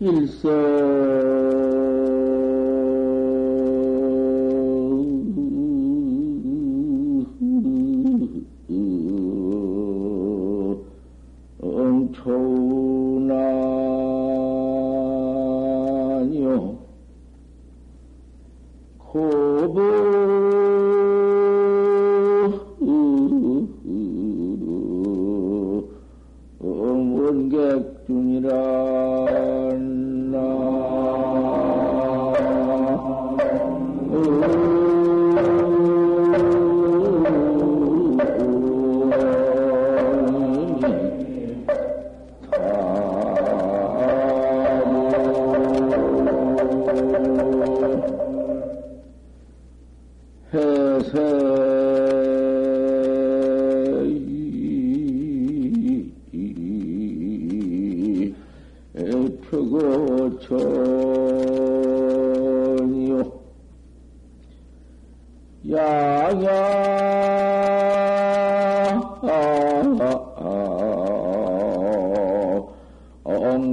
엉초 0.00 1.37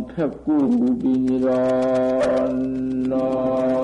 백구빈이란 0.07 1.45
나 3.09 3.75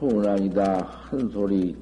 초운왕이다. 0.00 0.78
한 1.10 1.28
소리. 1.28 1.76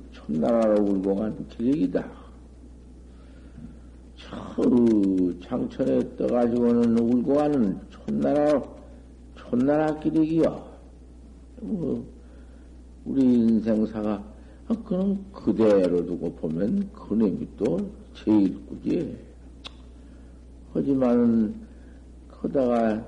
장천에 5.41 6.17
떠가지고는 6.17 6.99
울고 6.99 7.41
하는 7.41 7.81
촌나라, 7.89 8.63
촌나라 9.35 9.99
기력이요. 9.99 10.69
뭐, 11.63 12.05
우리 13.07 13.23
인생사가, 13.23 14.23
아, 14.69 14.75
그럼 14.85 15.25
그대로 15.33 16.05
두고 16.05 16.35
보면 16.35 16.91
그놈이 16.93 17.49
또 17.57 17.91
제일 18.15 18.55
꾸지. 18.67 19.17
하지만은, 20.75 21.55
거다가 22.29 23.03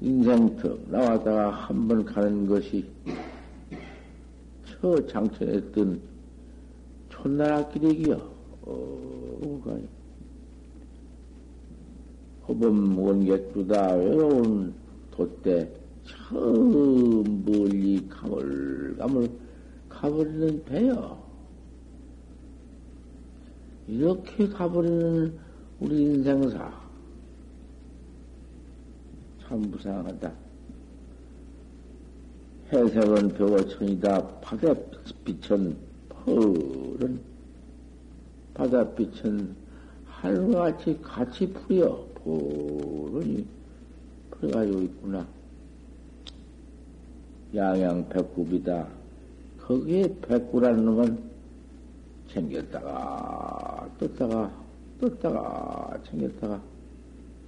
인생턱 0.00 0.90
나왔다가 0.90 1.50
한 1.50 1.88
번 1.88 2.04
가는 2.04 2.46
것이 2.46 2.88
저 4.80 5.06
장천에 5.06 5.60
뜬 5.72 6.00
촌나라 7.16 7.66
기력이요. 7.68 8.14
어, 8.62 9.62
가요. 9.64 9.82
호범 12.46 12.98
원객두다 12.98 13.94
외로운 13.94 14.74
돛대 15.10 15.68
처음 16.04 17.44
멀리 17.44 18.06
가물가물 18.08 19.28
가버리는 19.88 20.64
배요. 20.64 21.22
이렇게 23.88 24.48
가버리는 24.48 25.36
우리 25.80 26.02
인생사 26.02 26.72
참 29.42 29.60
무상하다. 29.62 30.32
해색은 32.72 33.28
벽어천이다. 33.28 34.40
바닷빛은 34.40 35.85
펄은 36.26 37.20
바닷빛은 38.54 39.54
하늘과 40.06 40.76
같이 40.76 41.00
같이 41.00 41.52
풀여. 41.52 42.04
고르니 42.24 43.46
풀어가지고 44.32 44.82
있구나. 44.82 45.26
양양 47.54 48.08
백구이다. 48.08 48.88
거기에 49.60 50.12
백구라는 50.22 50.84
놈은 50.84 51.18
챙겼다가 52.28 53.88
떴다가 54.00 54.52
떴다가 55.00 55.98
챙겼다가 56.10 56.60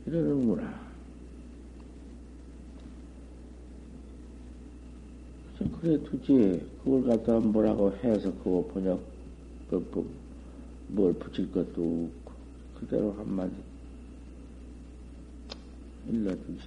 이러는구나. 0.07 0.88
그래 5.81 6.03
두지 6.03 6.61
그걸 6.85 7.05
갖다 7.05 7.39
뭐라고 7.39 7.93
해서 8.03 8.33
그거 8.43 8.69
번역 8.73 9.01
그, 9.71 9.85
그, 9.93 10.09
뭘 10.89 11.13
붙일 11.15 11.53
것도 11.53 12.11
없고 12.25 12.33
그대로 12.81 13.13
한마디 13.13 13.53
일러두지. 16.09 16.61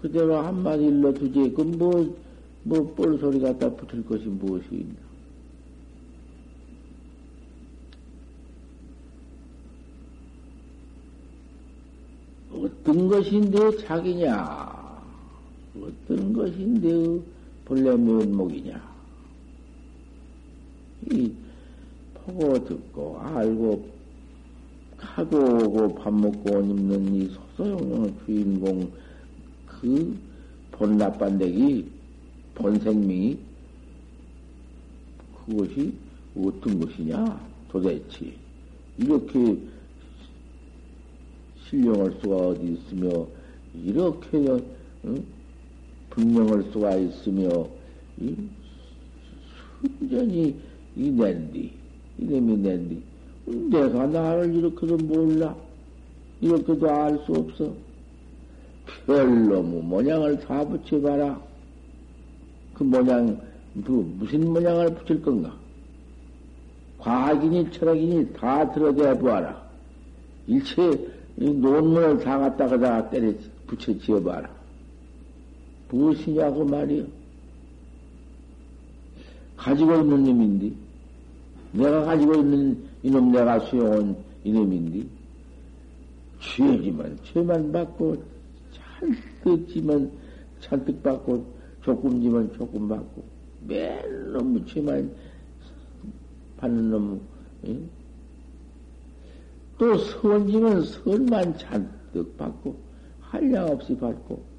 그대로 0.00 0.38
한마디 0.38 0.84
일러두지. 0.84 1.52
그 1.54 1.62
뭐, 1.62 2.16
뭐, 2.64 2.94
뻘 2.94 3.18
소리 3.18 3.40
갖다 3.40 3.70
붙일 3.70 4.04
것이 4.04 4.24
무엇이 4.24 4.66
있나. 4.70 4.94
어떤 12.52 13.50
내 13.50 13.76
자기냐? 13.76 14.71
어떤 15.80 16.32
것이 16.32 16.58
내 16.58 17.20
본래 17.64 17.96
면목이냐? 17.96 18.92
이 21.10 21.32
보고 22.14 22.64
듣고 22.64 23.18
알고 23.20 23.92
하고 24.98 25.36
오고 25.36 25.94
밥 25.96 26.14
먹고 26.14 26.58
옷 26.58 26.64
입는 26.64 27.14
이 27.14 27.28
소소영령의 27.28 28.14
주인공 28.24 28.92
그 29.66 30.16
본나빤데기 30.72 31.90
본생명이 32.54 33.38
그것이 35.46 35.92
어떤 36.36 36.80
것이냐 36.80 37.40
도대체 37.68 38.32
이렇게 38.98 39.58
신령할 41.68 42.16
수가 42.20 42.36
어디 42.36 42.74
있으며 42.74 43.26
이렇게 43.74 44.38
응? 45.04 45.24
분명할 46.14 46.62
수가 46.72 46.96
있으며 46.96 47.66
이 48.20 48.36
순전히 49.98 50.60
이 50.96 51.10
낸디 51.10 51.72
이놈이 52.18 52.56
낸디 52.58 53.02
내가 53.46 54.06
나를 54.06 54.54
이렇게도 54.54 54.96
몰라. 54.98 55.54
이렇게도 56.40 56.90
알 56.90 57.18
수 57.24 57.32
없어. 57.32 57.72
별로무 59.06 59.82
모양을 59.82 60.38
다 60.40 60.64
붙여봐라. 60.64 61.40
그 62.74 62.82
모양, 62.84 63.40
그 63.84 63.90
무슨 64.18 64.52
모양을 64.52 64.94
붙일 64.94 65.22
건가? 65.22 65.54
과학이니 66.98 67.72
철학이니 67.72 68.32
다 68.34 68.70
들어대야 68.72 69.18
보아라. 69.18 69.62
일체 70.46 70.82
논문을 71.36 72.18
다 72.18 72.38
갖다가 72.38 72.78
다 72.78 73.10
때려 73.10 73.32
붙여 73.66 73.96
지어봐라. 73.98 74.48
무엇이냐고 75.92 76.64
말이요. 76.64 77.04
가지고 79.56 79.94
있는 79.96 80.24
놈인데, 80.24 80.74
내가 81.72 82.04
가지고 82.04 82.34
있는 82.36 82.82
이놈 83.02 83.30
내가 83.30 83.60
수용한 83.60 84.16
이놈인데, 84.42 85.06
죄지만, 86.40 87.16
죄만 87.22 87.70
받고, 87.70 88.16
잔뜩지만 88.72 90.10
잔뜩 90.60 91.00
받고, 91.02 91.44
조금지만 91.82 92.52
조금 92.54 92.88
받고, 92.88 93.22
맨 93.66 94.32
놈의 94.32 94.66
죄만 94.66 95.10
받는 96.56 96.90
놈, 96.90 97.20
응? 97.68 97.88
또 99.78 99.98
선지면 99.98 100.84
선만 100.84 101.58
잔뜩 101.58 102.36
받고, 102.38 102.74
한량 103.20 103.68
없이 103.68 103.96
받고, 103.96 104.51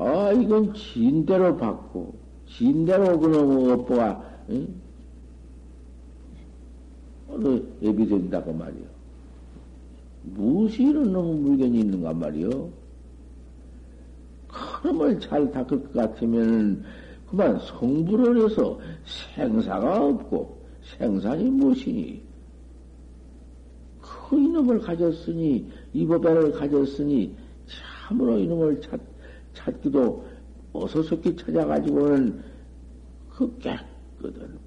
아, 0.00 0.32
이건 0.32 0.72
진대로 0.72 1.54
받고, 1.58 2.14
진대로 2.48 3.20
그놈의 3.20 3.72
업보가, 3.72 4.24
응? 4.48 4.66
어느 7.28 7.62
예비된다고 7.82 8.50
말이요. 8.54 8.86
무엇이 10.22 10.84
이런 10.84 11.12
놈의 11.12 11.34
물건이 11.34 11.80
있는가 11.80 12.14
말이요. 12.14 12.70
그놈을 14.48 15.20
잘 15.20 15.52
닦을 15.52 15.82
것 15.82 15.92
같으면 15.92 16.82
그만 17.28 17.58
성불을 17.60 18.42
해서 18.42 18.80
생사가 19.34 20.02
없고 20.02 20.58
생산이 20.96 21.44
무엇이니? 21.50 22.22
그 24.00 24.38
이놈을 24.38 24.80
가졌으니 24.80 25.70
이법배를 25.92 26.52
가졌으니 26.52 27.36
참으로 28.08 28.38
이놈을 28.38 28.80
찾, 28.80 28.98
찾기도 29.64 30.24
어서속히 30.72 31.36
찾아가지고는 31.36 32.42
그 33.30 33.58
깨끗한 33.58 34.58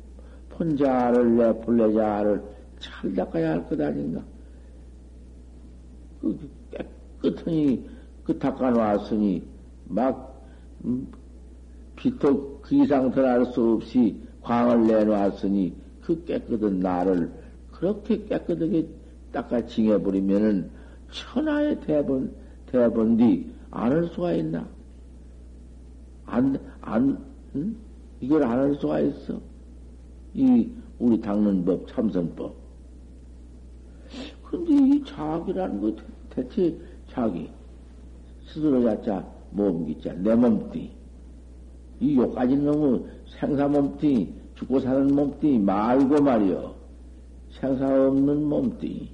폰자를 0.50 1.38
내 1.38 1.54
본래자를 1.62 2.44
잘 2.80 3.14
닦아야 3.14 3.52
할 3.52 3.66
것 3.68 3.80
아닌가? 3.80 4.22
그 6.22 6.38
깨끗하니 7.22 7.90
그 8.24 8.38
닦아놨으니 8.38 9.44
막 9.86 10.46
음, 10.86 11.08
비톡 11.96 12.62
그 12.62 12.76
이상 12.76 13.12
더할 13.12 13.46
수 13.48 13.74
없이 13.74 14.22
광을 14.42 14.88
내놓았으니 14.88 15.74
그 16.02 16.24
깨끗한 16.26 16.80
나를 16.80 17.32
그렇게 17.72 18.26
깨끗하게 18.26 18.88
닦아 19.32 19.66
징해버리면은 19.66 20.70
천하의 21.12 21.80
대본, 21.82 22.34
대본뒤 22.68 23.52
안할 23.72 24.10
수가 24.14 24.34
있나? 24.34 24.68
안, 26.26 26.58
안, 26.82 27.18
응? 27.56 27.76
이걸 28.20 28.44
안 28.44 28.60
할 28.60 28.76
수가 28.76 29.00
있어. 29.02 29.40
이, 30.34 30.70
우리 31.00 31.20
닦는 31.22 31.66
법, 31.66 31.88
참선법. 31.88 32.56
근데 34.44 34.72
이 34.74 35.04
자기라는 35.06 35.82
거 35.82 35.96
대체 36.30 36.78
자기, 37.10 37.50
스스로 38.48 38.82
자자 38.84 39.26
몸기자, 39.52 40.14
내 40.14 40.36
몸띠. 40.36 40.92
이 42.00 42.16
요까지 42.18 42.56
너무 42.58 43.06
생사 43.40 43.68
몸띠, 43.68 44.34
죽고 44.56 44.80
사는 44.80 45.14
몸띠 45.14 45.58
말고 45.60 46.22
말이여 46.22 46.76
생사 47.60 48.08
없는 48.08 48.48
몸띠. 48.48 49.10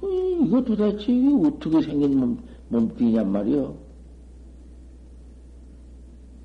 어, 0.00 0.06
이거 0.06 0.62
도대체 0.62 1.12
어떻게 1.44 1.82
생긴 1.82 2.18
몸, 2.18 2.38
몸띠냔 2.68 3.30
말이여 3.30 3.74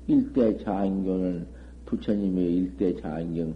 일대 0.06 0.56
자안경은 0.62 1.46
부처님의 1.86 2.56
일대 2.56 2.94
자안경 3.00 3.54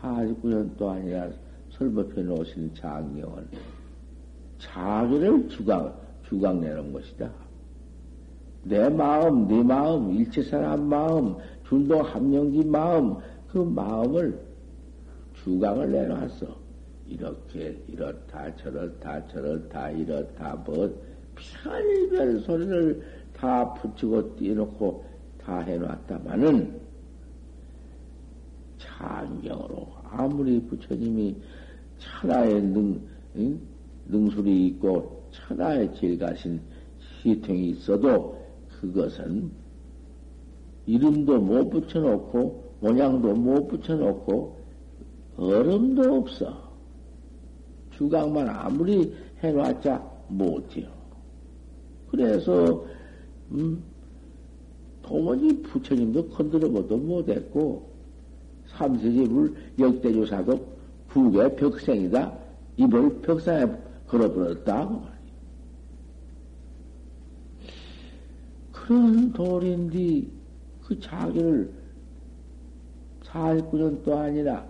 49년도 0.00 0.88
아니라 0.88 1.30
설법해 1.70 2.22
놓으신 2.22 2.74
자안경은 2.74 3.46
자기를 4.58 5.48
주강, 5.48 5.94
주강내는 6.28 6.92
것이다. 6.92 7.30
내 8.64 8.88
마음, 8.88 9.46
네 9.46 9.62
마음, 9.62 10.12
일체 10.12 10.42
사람 10.42 10.88
마음, 10.88 11.36
준동 11.68 12.02
합령지 12.02 12.64
마음, 12.64 13.16
그 13.48 13.58
마음을 13.58 14.38
주강을 15.44 15.92
내놨어. 15.92 16.46
이렇게, 17.06 17.80
이렇다, 17.86 18.54
저렇다, 18.56 19.28
저렇다, 19.28 19.90
이렇다, 19.90 20.56
뭐, 20.66 20.92
별별 21.36 22.40
소리를 22.40 23.02
다 23.36 23.72
붙이고 23.74 24.34
띄놓고 24.36 25.04
다 25.46 25.60
해놨다마는, 25.60 26.80
찬경으로 28.78 29.86
아무리 30.10 30.60
부처님이 30.66 31.36
천하의 31.98 32.62
능, 32.62 33.00
응? 33.36 33.60
능술이 34.06 34.66
있고 34.66 35.30
천하의 35.30 35.94
질 35.94 36.18
가신 36.18 36.60
시통이 37.22 37.70
있어도 37.70 38.44
그것은 38.80 39.52
이름도 40.86 41.40
못 41.40 41.70
붙여놓고 41.70 42.78
모양도 42.80 43.34
못 43.34 43.68
붙여놓고 43.68 44.58
얼음도 45.36 46.12
없어. 46.12 46.72
주강만 47.92 48.48
아무리 48.48 49.14
해놨자 49.38 50.04
못해요. 50.28 50.88
그래서 52.10 52.84
음, 53.52 53.82
도무지 55.06 55.62
부처님도 55.62 56.28
건드려보도 56.30 56.96
못했고 56.96 57.88
삼세집을 58.66 59.54
역대조사도 59.78 60.76
국의 61.10 61.56
벽생이다. 61.56 62.36
입을 62.76 63.20
벽상에 63.22 63.72
걸어버렸다. 64.08 64.88
그 64.88 64.92
말이야. 64.92 65.16
그런 68.72 69.32
돌인디 69.32 70.30
그 70.84 71.00
자기를 71.00 71.70
49년도 73.24 74.12
아니라 74.12 74.66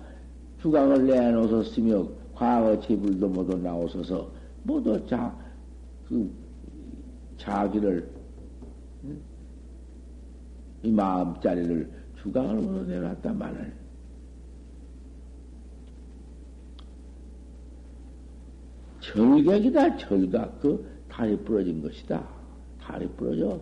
주강을 0.61 1.07
내놓으셨으며 1.07 2.07
과거 2.35 2.79
제불도 2.81 3.29
모두 3.29 3.57
나오셔서 3.57 4.31
모두 4.63 5.05
자, 5.07 5.35
그 6.09 6.31
자기를 7.39 8.09
이 10.87 10.93
마음자리를 10.93 11.91
주강을 12.23 12.63
모두 12.63 12.87
내놨다마는 12.87 13.73
절각이다, 19.01 19.97
절각. 19.97 20.61
그 20.61 20.87
다리 21.09 21.37
부러진 21.39 21.83
것이다. 21.83 22.25
다리 22.81 23.09
부러져. 23.09 23.61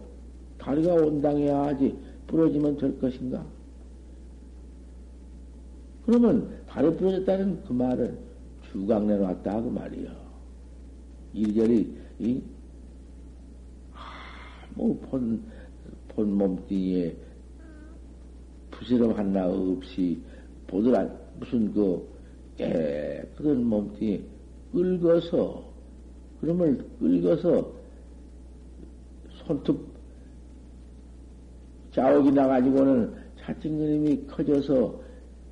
다리가 0.58 0.94
온당해야 0.94 1.62
하지. 1.64 1.96
부러지면 2.26 2.76
될 2.76 2.98
것인가? 3.00 3.44
그러면 6.04 6.62
다리 6.66 6.94
부러졌다는 6.94 7.64
그 7.64 7.72
말은 7.72 8.18
주강 8.70 9.06
내놨다 9.06 9.62
그 9.62 9.68
말이요. 9.68 10.10
이리저리 11.32 11.96
이 12.18 12.42
뭐본 14.74 15.42
본 16.14 16.32
몸뚱이에 16.32 17.16
부스럼 18.70 19.12
하나 19.12 19.48
없이 19.48 20.20
보더라 20.66 21.08
무슨 21.38 21.72
그 21.72 22.06
깨끗한 22.56 23.64
몸뚱이 23.64 24.22
끌어서, 24.72 25.64
그러면 26.40 26.84
끌어서 26.98 27.72
손톱 29.46 29.94
자옥이 31.92 32.32
나가지고는 32.32 33.14
차증그림이 33.40 34.26
커져서 34.26 35.00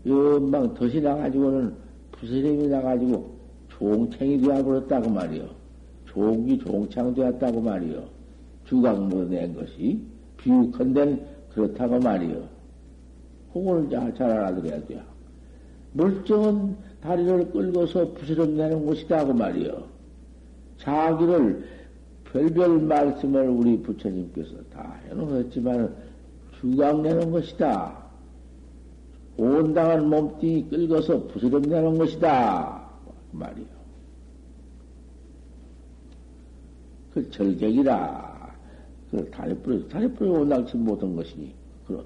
연방 0.06 0.74
덫이 0.74 1.00
나가지고는 1.00 1.74
부스럼이 2.12 2.66
나가지고 2.68 3.32
종창이 3.68 4.40
되어버렸다고 4.40 5.10
말이요. 5.10 5.48
종이 6.06 6.58
종창 6.58 7.14
되었다고 7.14 7.60
말이요. 7.60 8.08
주각으로 8.64 9.28
낸 9.28 9.54
것이 9.54 10.00
비유컨대 10.42 11.18
그렇다고 11.54 11.98
말이요. 11.98 12.48
그걸 13.52 13.88
잘 13.90 14.22
알아들어야 14.22 14.84
돼요. 14.86 15.00
멀쩡한 15.92 16.76
다리를 17.02 17.50
끌고서 17.50 18.12
부스럼내는 18.12 18.86
곳이다 18.86 19.26
그 19.26 19.32
말이요. 19.32 19.84
자기를 20.78 21.64
별별 22.24 22.80
말씀을 22.80 23.48
우리 23.48 23.80
부처님께서 23.82 24.56
다 24.72 24.98
해놓으셨지만 25.08 25.94
주강내는 26.60 27.30
것이다. 27.30 28.02
온당한 29.36 30.08
몸뚱이 30.08 30.68
끌고서 30.68 31.26
부스럼내는 31.26 31.98
것이다. 31.98 32.88
그 33.30 33.36
말이요. 33.36 33.66
그 37.12 37.30
절격이라. 37.30 38.31
그 39.12 39.30
다리 39.30 39.54
뿌려, 39.54 39.86
다리 39.88 40.10
뿌려 40.14 40.40
온당치 40.40 40.74
못한 40.74 41.14
것이니. 41.14 41.52
그, 41.86 42.02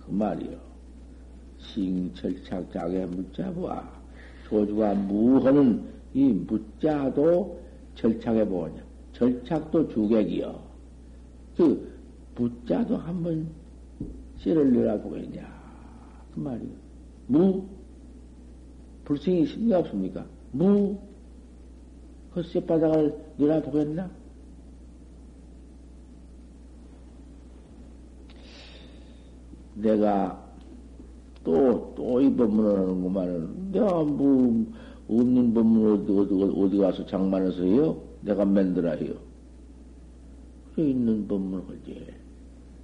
그 0.00 0.10
말이요. 0.10 0.58
싱철착작의 1.58 3.06
문자보아. 3.06 3.86
조주가 4.48 4.94
무하는 4.94 5.84
이 6.14 6.24
무자도 6.32 7.60
절착해 7.96 8.48
보냐. 8.48 8.82
절착도 9.12 9.88
주객이요. 9.90 10.58
그 11.54 11.92
무자도 12.34 12.96
한번 12.96 13.48
씨를 14.38 14.72
내라고 14.72 15.18
했냐. 15.18 15.46
그 16.34 16.40
말이요. 16.40 16.70
무? 17.26 17.66
불승이 19.04 19.42
있습니까? 19.42 19.80
없습니까? 19.80 20.26
무? 20.52 20.98
그 22.32 22.42
쇳바닥을 22.42 23.14
놀아보겠나? 23.36 24.17
내가 29.80 30.44
또, 31.44 31.94
또 31.96 32.20
이 32.20 32.34
법문을 32.34 32.78
하는구만은. 32.78 33.72
내가 33.72 34.02
뭐, 34.02 34.66
없는 35.08 35.54
법문 35.54 35.92
어디, 35.92 36.12
어디, 36.12 36.60
어디 36.60 36.78
가서 36.78 37.06
장만해서 37.06 37.62
해요? 37.62 37.96
내가 38.20 38.44
만들어 38.44 38.90
해요. 38.92 39.14
그래, 40.74 40.90
있는 40.90 41.26
법문을 41.26 41.64
하지. 41.68 42.06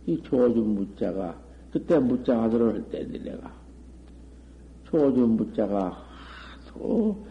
이 0.07 0.23
조준 0.23 0.75
무자가, 0.75 1.39
그때 1.71 1.99
무자가 1.99 2.49
들어올 2.49 2.83
때인데 2.91 3.19
내가. 3.19 3.53
조준 4.85 5.31
무자가 5.37 6.03
하도 6.73 7.25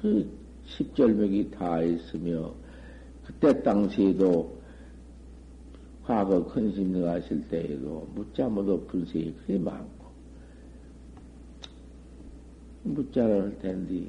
그 0.00 0.28
십절맥이 0.64 1.50
다 1.50 1.82
있으며, 1.82 2.52
그때 3.24 3.62
당시에도 3.62 4.55
과거 6.06 6.44
큰심 6.44 6.92
능하실 6.92 7.48
때에도 7.48 8.06
무자 8.14 8.48
모두 8.48 8.80
불세이 8.86 9.34
그리 9.44 9.58
많고, 9.58 10.06
무자를 12.84 13.42
할 13.42 13.58
텐데, 13.58 14.08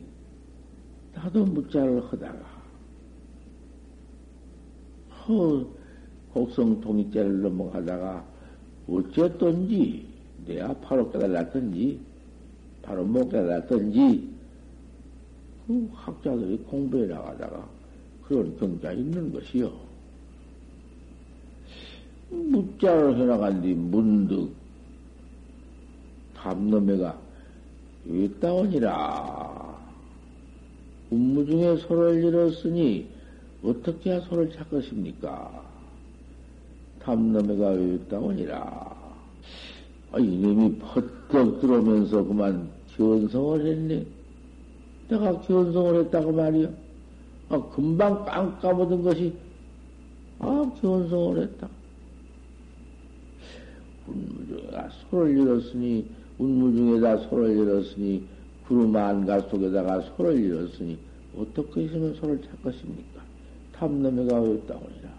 나도 1.16 1.44
무자를 1.46 2.06
하다가, 2.06 2.62
허, 5.26 5.66
곡성 6.34 6.80
통일제를 6.82 7.42
넘어가다가, 7.42 8.24
어쨌든지, 8.88 10.08
내가 10.46 10.76
바로 10.76 11.12
깨달았던지, 11.12 12.00
바로 12.84 13.04
못 13.06 13.28
깨달았던지, 13.28 14.30
그 15.66 15.90
학자들이 15.94 16.60
공부해 16.60 17.08
나가다가 17.08 17.68
그런 18.24 18.56
경자 18.60 18.92
있는 18.92 19.34
것이요. 19.34 19.87
무자를 22.30 23.18
해나간 23.18 23.62
뒤 23.62 23.74
문득 23.74 24.52
담놈매가 26.36 27.18
있다오니라. 28.06 29.78
운무 31.10 31.46
중에 31.46 31.78
소를 31.78 32.24
잃었으니 32.24 33.08
어떻게 33.64 34.20
소를 34.22 34.52
찾 34.52 34.70
것입니까? 34.70 35.64
담놈매가 37.00 37.74
있다오니라. 37.74 38.98
아, 40.12 40.20
이놈이 40.20 40.78
퍼뜩 40.80 41.60
들어오면서 41.60 42.24
그만 42.24 42.70
견성을 42.96 43.66
했네. 43.66 44.06
내가 45.10 45.40
견성을 45.42 46.02
했다고 46.02 46.32
말이야. 46.32 46.70
아, 47.50 47.62
금방 47.70 48.26
깜 48.26 48.60
까먹은 48.60 49.04
것이, 49.04 49.34
아, 50.40 50.72
견성을 50.82 51.42
했다. 51.42 51.70
운무중에다 54.08 54.90
소를 55.10 55.38
잃었으니, 55.38 56.06
운무중에다 56.38 57.18
소를 57.30 57.58
잃었으니, 57.58 58.24
구름 58.68 58.96
안가 58.96 59.42
속에다가 59.42 60.02
소를 60.02 60.40
잃었으니, 60.40 60.98
어떻게 61.38 61.84
있으면 61.84 62.14
소를 62.16 62.42
찾 62.42 62.62
것입니까? 62.64 63.22
탐놈에가 63.74 64.42
어였다고니라. 64.42 65.10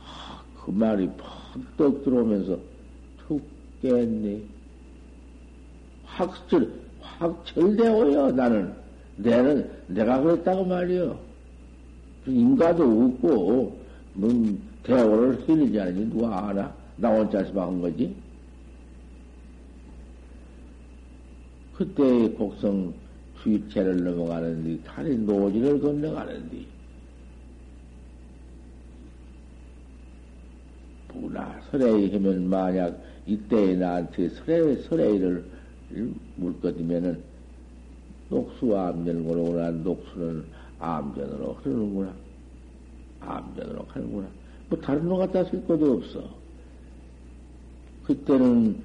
아, 0.00 0.42
그 0.64 0.70
말이 0.70 1.08
퍽떡 1.76 2.04
들어오면서 2.04 2.58
툭 3.26 3.42
깼네. 3.82 4.42
확절, 6.04 6.70
확철되어요, 7.00 8.30
나는. 8.32 8.72
내는, 9.16 9.70
내가 9.88 10.20
그랬다고 10.20 10.64
말이요. 10.64 11.18
인가도 12.26 12.84
없고, 12.84 13.78
뭐, 14.14 14.58
대오를 14.82 15.40
흘리지 15.46 15.80
않으니 15.80 16.10
누가 16.10 16.48
아나? 16.48 16.74
나 16.96 17.10
혼자서 17.10 17.60
한 17.60 17.80
거지? 17.80 18.14
그때 21.74 22.28
곡성 22.30 22.94
주입체를 23.42 24.04
넘어가는데, 24.04 24.82
다리 24.84 25.16
노지를 25.18 25.80
건너가는데, 25.80 26.64
부나 31.08 31.60
설레이 31.70 32.12
하면 32.12 32.48
만약 32.48 33.00
이때 33.26 33.74
나한테 33.76 34.28
설레, 34.28 34.76
설레이를 34.82 35.44
물거디면은 36.36 37.22
녹수와 38.30 38.88
암전으로 38.88 39.42
오나 39.42 39.70
녹수는 39.70 40.44
암전으로 40.78 41.54
흐르는구나. 41.54 42.14
암전으로 43.20 43.86
가는구나. 43.86 44.28
뭐 44.68 44.80
다른 44.80 45.08
놈 45.08 45.18
갖다 45.18 45.44
쓸 45.44 45.64
것도 45.66 45.92
없어. 45.94 46.43
그때는 48.06 48.76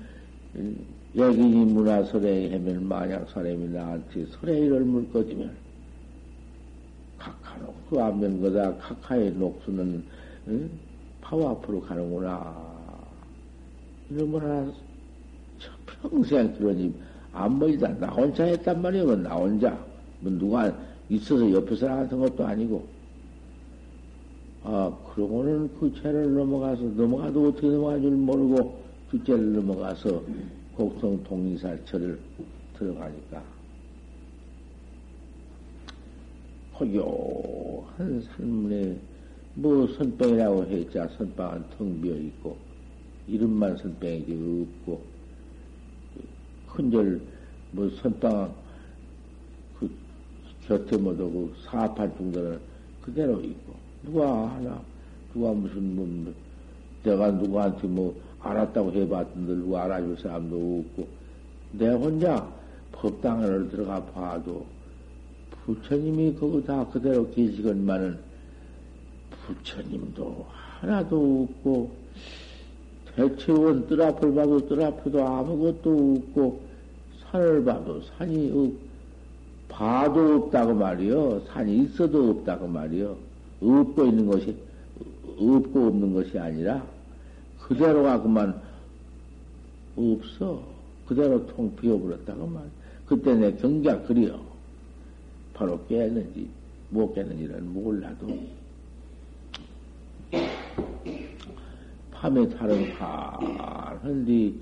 여기니 1.15 1.65
문화설에 1.73 2.51
하면 2.53 2.87
만약 2.87 3.29
사람이 3.29 3.69
나한테 3.69 4.25
설레이를 4.27 4.81
물거디면 4.81 5.51
카카 7.17 7.57
녹수 7.57 8.01
암전 8.01 8.41
거다 8.41 8.75
카카의 8.77 9.31
녹수는 9.33 10.03
응? 10.47 10.69
파워 11.21 11.51
앞으로 11.51 11.81
가는구나. 11.81 12.55
이놈을 14.09 14.41
하나 14.41 14.71
평생 16.01 16.53
그러니 16.55 16.93
안 17.33 17.59
보이다. 17.59 17.87
나 17.99 18.07
혼자 18.07 18.45
했단 18.45 18.81
말이야. 18.81 19.03
뭐나 19.03 19.35
혼자. 19.35 19.77
뭐 20.21 20.31
누가 20.31 20.73
있어서 21.09 21.51
옆에서 21.51 21.89
하던 21.89 22.19
것도 22.19 22.45
아니고. 22.45 22.87
아, 24.63 24.91
그러고는 25.13 25.69
그 25.79 25.93
죄를 26.01 26.33
넘어가서, 26.33 26.83
넘어가도 26.83 27.49
어떻게 27.49 27.67
넘어갈 27.67 28.01
줄 28.01 28.11
모르고 28.11 28.88
그 29.09 29.23
죄를 29.23 29.53
넘어가서 29.53 30.23
곡성 30.75 31.23
동리살처를 31.23 32.19
들어가니까. 32.77 33.43
허요한 36.79 38.21
산문에 38.21 38.97
뭐 39.55 39.87
선병이라고 39.87 40.65
했자 40.65 41.07
선빵은 41.17 41.65
텅 41.77 42.01
비어 42.01 42.15
있고, 42.15 42.57
이름만 43.27 43.75
선병이지 43.77 44.67
없고, 44.85 45.01
큰절 46.79 47.21
뭐 47.71 47.89
선빵 47.89 48.53
그 49.79 49.89
곁에 50.65 50.97
못하고 50.97 51.51
사판 51.65 52.15
중들은 52.17 52.59
그대로 53.01 53.41
있고 53.41 53.73
누가 54.03 54.49
하나 54.49 54.81
누가 55.33 55.51
무슨 55.51 55.95
뭐 55.95 56.33
내가 57.03 57.31
누구한테 57.31 57.87
뭐 57.87 58.15
알았다고 58.41 58.91
해봤던데 58.93 59.53
누가 59.55 59.83
알아줄 59.83 60.17
사람도 60.17 60.85
없고 60.85 61.07
내 61.73 61.89
혼자 61.89 62.47
법당을 62.91 63.69
들어가 63.69 64.03
봐도 64.05 64.65
부처님이 65.65 66.33
그거 66.33 66.61
다 66.61 66.85
그대로 66.89 67.29
계시건만은 67.31 68.17
부처님도 69.45 70.45
하나도 70.79 71.47
없고 71.49 71.91
대체원 73.15 73.87
뜰 73.87 74.01
앞을 74.01 74.33
봐도 74.33 74.67
뜰 74.67 74.81
앞에도 74.81 75.25
아무것도 75.25 76.17
없고 76.17 76.61
산을 77.21 77.63
봐도 77.65 78.01
산이 78.01 78.51
없, 78.51 78.71
봐도 79.67 80.35
없다고 80.35 80.73
말이요. 80.73 81.41
산이 81.47 81.83
있어도 81.83 82.31
없다고 82.31 82.67
말이요. 82.67 83.15
없고 83.61 84.05
있는 84.05 84.25
것이 84.25 84.55
없고 85.37 85.87
없는 85.87 86.13
것이 86.13 86.39
아니라 86.39 86.83
그대로가 87.69 88.19
그만 88.19 88.59
없어. 89.95 90.63
그대로 91.05 91.45
통 91.47 91.75
비워버렸다고 91.75 92.47
말. 92.47 92.63
그때 93.05 93.35
내 93.35 93.53
경기가 93.55 94.01
그리요. 94.01 94.39
바로 95.53 95.79
깼는지 95.85 96.49
못 96.89 97.13
깼는지는 97.13 97.71
몰라도 97.71 98.27
밤에 102.11 102.49
탈은 102.49 102.93
파른디 102.97 104.59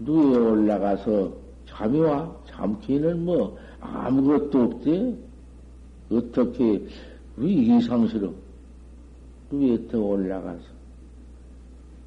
누에 0.00 0.36
올라가서 0.36 1.32
잠이 1.66 1.98
와? 2.00 2.34
잠기는 2.46 3.24
뭐 3.24 3.58
아무것도 3.80 4.62
없지? 4.62 5.16
어떻게 6.10 6.86
우리 7.36 7.78
이상스러워? 7.78 8.34
누에 9.50 9.88
더 9.88 9.98
올라가서 9.98 10.77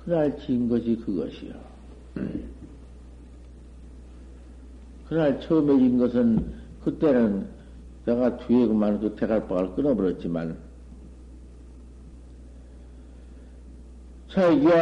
그날 0.03 0.37
진 0.39 0.67
것이 0.67 0.95
그것이요. 1.05 1.53
그날 5.07 5.39
처음에 5.41 5.77
진 5.77 5.97
것은 5.99 6.53
그때는 6.83 7.47
내가 8.05 8.37
뒤에 8.37 8.67
그만 8.67 8.99
그 8.99 9.15
대갈박을 9.15 9.75
끊어버렸지만 9.75 10.57
자기야 14.29 14.81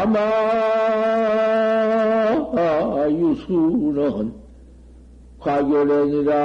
아마 0.00 0.18
유수는 3.10 4.32
과결행이라 5.40 6.40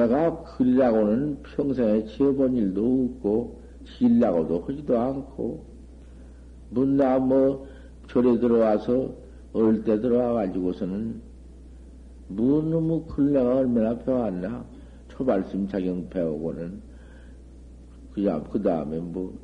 내가 0.00 0.42
그리라고는 0.44 1.42
평생에 1.42 2.06
지어본 2.06 2.56
일도 2.56 3.10
없고, 3.16 3.60
지려고도 3.84 4.64
하지도 4.66 4.98
않고, 4.98 5.64
문나 6.70 7.18
뭐, 7.18 7.66
절에 8.08 8.38
들어와서, 8.38 9.14
어릴 9.52 9.84
때 9.84 10.00
들어와가지고서는, 10.00 11.20
무너무 12.28 13.04
글내가 13.06 13.56
얼마나 13.56 13.98
배웠나? 13.98 14.64
초발심 15.08 15.68
자경 15.68 16.08
배우고는, 16.08 16.80
그 18.14 18.62
다음에 18.62 18.98
뭐, 19.00 19.38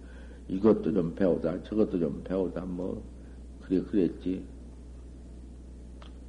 이것도 0.49 0.95
좀 0.95 1.15
배우다, 1.15 1.65
저것도 1.65 1.99
좀 1.99 2.23
배우다, 2.25 2.65
뭐, 2.65 3.03
그래, 3.61 3.83
그랬지. 3.83 4.43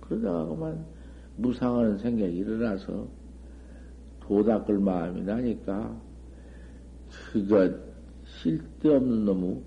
그러다가 0.01 0.45
그만 0.47 0.85
무상하는 1.37 1.97
생각이 1.99 2.35
일어나서, 2.35 3.07
도닦을 4.27 4.79
마음이 4.79 5.21
나니까 5.21 5.95
그거 7.31 7.69
쓸데없는 8.43 9.25
놈의 9.25 9.61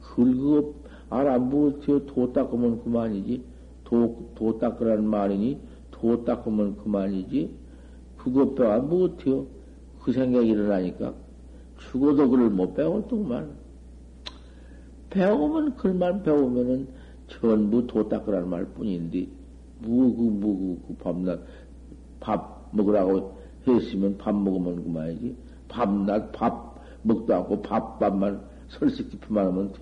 긁어 0.00 0.74
알아 1.10 1.38
못해요 1.38 2.04
도 2.06 2.32
닦으면 2.32 2.82
그만이지. 2.82 3.42
도, 3.84 4.30
도 4.34 4.58
닦으라는 4.58 5.04
말이니 5.04 5.58
도 5.90 6.24
닦으면 6.24 6.76
그만이지. 6.78 7.54
그것 8.16 8.54
배워 8.54 8.78
못해요. 8.80 9.46
그 10.02 10.12
생각이 10.12 10.48
일어나니까 10.48 11.14
죽어도 11.78 12.28
그를 12.28 12.50
못 12.50 12.74
배웠더구만. 12.74 13.50
배우면 15.10 15.76
글만 15.76 16.22
배우면은 16.22 16.88
전부 17.28 17.86
도 17.86 18.08
닦으라는 18.08 18.48
말 18.48 18.64
뿐인데 18.66 19.28
무그 19.80 20.22
무그 20.22 20.82
그 20.88 20.94
밤낮 20.96 21.40
밥 22.20 22.68
먹으라고 22.72 23.37
했으면 23.74 24.16
밥 24.18 24.34
먹으면 24.34 24.84
그만이지. 24.84 25.36
밤낮 25.68 26.32
밥 26.32 26.78
먹도 27.02 27.34
않고 27.34 27.62
밥, 27.62 27.98
밥만 27.98 28.40
설식 28.68 29.10
깊이만 29.10 29.46
하면 29.46 29.72
돼. 29.72 29.78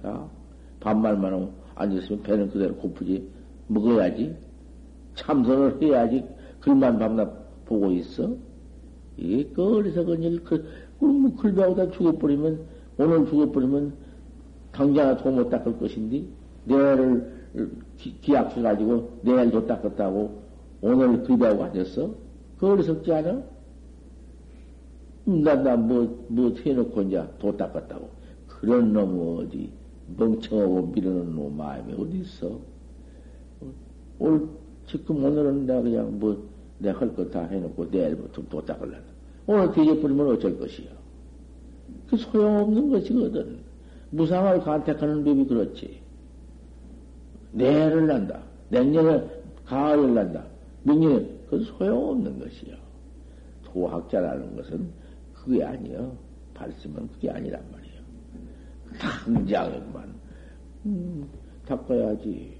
밥말만 0.80 1.32
하고 1.32 1.52
앉았으면 1.74 2.22
배는 2.22 2.50
그대로 2.50 2.74
고프지. 2.76 3.28
먹어야지. 3.68 4.36
참선을 5.14 5.82
해야지. 5.82 6.24
글만 6.60 6.98
밤낮 6.98 7.64
보고 7.64 7.90
있어. 7.92 8.34
이게 9.16 9.48
거리서 9.52 10.04
그일 10.04 10.42
그, 10.44 10.64
뭐 10.98 11.34
글배우다 11.36 11.90
죽어버리면, 11.92 12.60
오늘 12.98 13.26
죽어버리면 13.26 13.94
당장 14.72 15.16
도못 15.16 15.50
닦을 15.50 15.78
것인데, 15.78 16.24
내일을 16.64 17.36
기약해가지고 18.20 19.20
내일도 19.22 19.66
닦았다고 19.66 20.42
오늘 20.82 21.22
글배우고 21.22 21.64
앉았어? 21.64 22.14
그 22.58 22.66
어리석지 22.68 23.12
않아? 23.12 23.42
나, 25.26 25.54
나, 25.56 25.76
뭐, 25.76 26.24
뭐, 26.28 26.54
해놓고 26.54 27.02
이제 27.02 27.22
도 27.38 27.56
닦았다고. 27.56 28.08
그런 28.46 28.92
놈 28.92 29.38
어디, 29.38 29.70
멍청하고 30.16 30.86
미루는 30.94 31.34
놈 31.34 31.56
마음이 31.56 31.92
어디 31.94 32.18
있어? 32.20 32.60
올, 34.18 34.48
지금 34.86 35.24
오늘은 35.24 35.66
내가 35.66 35.82
그냥 35.82 36.18
뭐, 36.18 36.48
내가 36.78 37.00
할 37.00 37.14
거 37.14 37.28
다 37.30 37.42
해놓고 37.46 37.86
내일부터 37.86 38.42
도 38.48 38.64
닦을란다. 38.64 39.06
오늘 39.46 39.72
뒤져버리면 39.72 40.28
어쩔 40.28 40.58
것이야. 40.58 40.88
그 42.08 42.16
소용없는 42.16 42.90
것이거든. 42.90 43.58
무상을 44.10 44.60
간택하는 44.60 45.24
법이 45.24 45.46
그렇지. 45.46 46.00
내일을 47.52 48.06
난다. 48.06 48.42
내년에 48.68 49.24
가을을 49.64 50.14
난다.明년에 50.14 51.30
그 51.50 51.60
소용없는 51.64 52.38
것이야. 52.38 52.76
도학자라는 53.64 54.56
것은 54.56 54.88
그게 55.46 55.62
아니요. 55.62 56.12
발심은 56.54 57.08
그게 57.12 57.30
아니란 57.30 57.62
말이에요. 57.72 58.02
당장에만, 58.98 60.14
음, 60.86 61.28
닦아야지. 61.66 62.58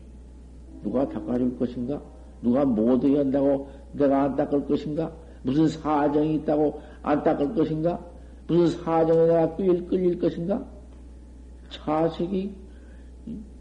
누가 0.83 1.09
닦아줄 1.09 1.59
것인가? 1.59 2.01
누가 2.43 2.65
못하게 2.65 3.19
한다고 3.19 3.69
내가 3.93 4.23
안 4.25 4.37
닦을 4.37 4.67
것인가? 4.67 5.13
무슨 5.43 5.69
사정이 5.69 6.37
있다고 6.37 6.81
안 7.03 7.25
닦을 7.25 7.55
것인가? 7.55 7.99
무슨 8.47 8.79
사정에 8.83 9.27
내가 9.27 9.57
끌릴, 9.57 9.87
끌릴 9.89 10.19
것인가? 10.21 10.65
자식이 11.71 12.55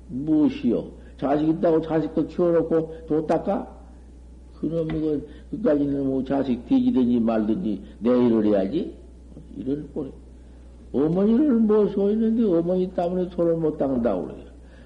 무엇이요? 0.10 0.92
자식 1.18 1.50
있다고 1.50 1.82
자식 1.82 2.14
거 2.14 2.28
키워놓고 2.28 3.08
도 3.08 3.26
닦아? 3.26 3.76
그놈이 4.60 4.88
그, 4.88 5.30
그까지는 5.52 6.06
뭐 6.06 6.24
자식 6.24 6.66
뒤지든지 6.68 7.20
말든지 7.22 7.82
내 8.00 8.10
일을 8.12 8.46
해야지? 8.46 9.05
이런 9.58 9.88
꼴이. 9.94 10.12
어머니를 10.94 11.56
모시고 11.60 12.10
있는데 12.12 12.44
어머니 12.44 12.90
때문에 12.94 13.30
손을 13.30 13.58
못 13.58 13.78
닦는다고 13.78 14.28
그래요. 14.28 14.46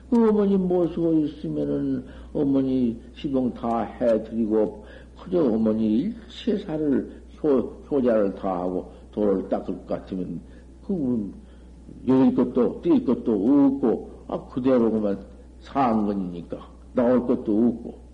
그 0.09 0.29
어머니 0.29 0.57
모시고 0.57 1.13
있으면은 1.13 2.03
어머니 2.33 2.99
시동 3.13 3.53
다 3.53 3.81
해드리고, 3.83 4.83
그저 5.21 5.43
어머니 5.43 5.99
일체 5.99 6.57
살을, 6.65 7.21
효, 7.43 7.59
효자를 7.91 8.33
다 8.35 8.61
하고 8.61 8.91
돌을 9.11 9.47
닦을 9.49 9.65
것 9.65 9.87
같으면, 9.87 10.41
그, 10.85 11.31
여길 12.07 12.35
것도, 12.35 12.81
뛸 12.81 13.05
것도 13.05 13.33
없고, 13.33 14.09
아, 14.27 14.45
그대로만 14.47 15.19
사한 15.59 16.05
거니까, 16.07 16.67
나올 16.93 17.25
것도 17.27 17.41
없고. 17.41 18.09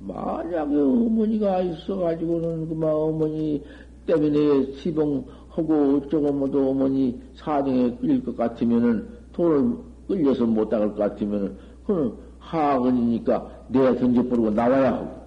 만약에 0.00 0.76
어머니가 0.76 1.62
있어가지고는 1.62 2.68
그만 2.68 2.90
어머니 2.92 3.62
때문에 4.06 4.72
시봉하고 4.74 5.96
어쩌고 5.96 6.32
뭐도 6.32 6.70
어머니 6.70 7.20
사정에 7.36 7.96
끌릴 7.96 8.24
것 8.24 8.36
같으면은 8.36 9.08
돈을 9.32 9.76
끌려서 10.08 10.46
못 10.46 10.68
닦을 10.68 10.90
것 10.90 10.96
같으면은 10.96 11.56
그는 11.86 12.12
하악은이니까 12.38 13.66
내가 13.68 13.96
던져버리고 13.96 14.50
나와야 14.50 14.94
하고 14.94 15.24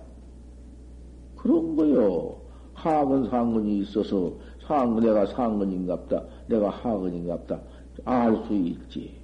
그런 1.36 1.76
거요. 1.76 2.36
하악은 2.74 3.30
상근이 3.30 3.80
있어서 3.80 4.34
상근 4.68 5.04
내가 5.04 5.26
상근인갑다 5.26 6.24
내가 6.48 6.70
하악은인갑다 6.70 7.60
알 8.06 8.44
수 8.48 8.54
있지. 8.54 9.16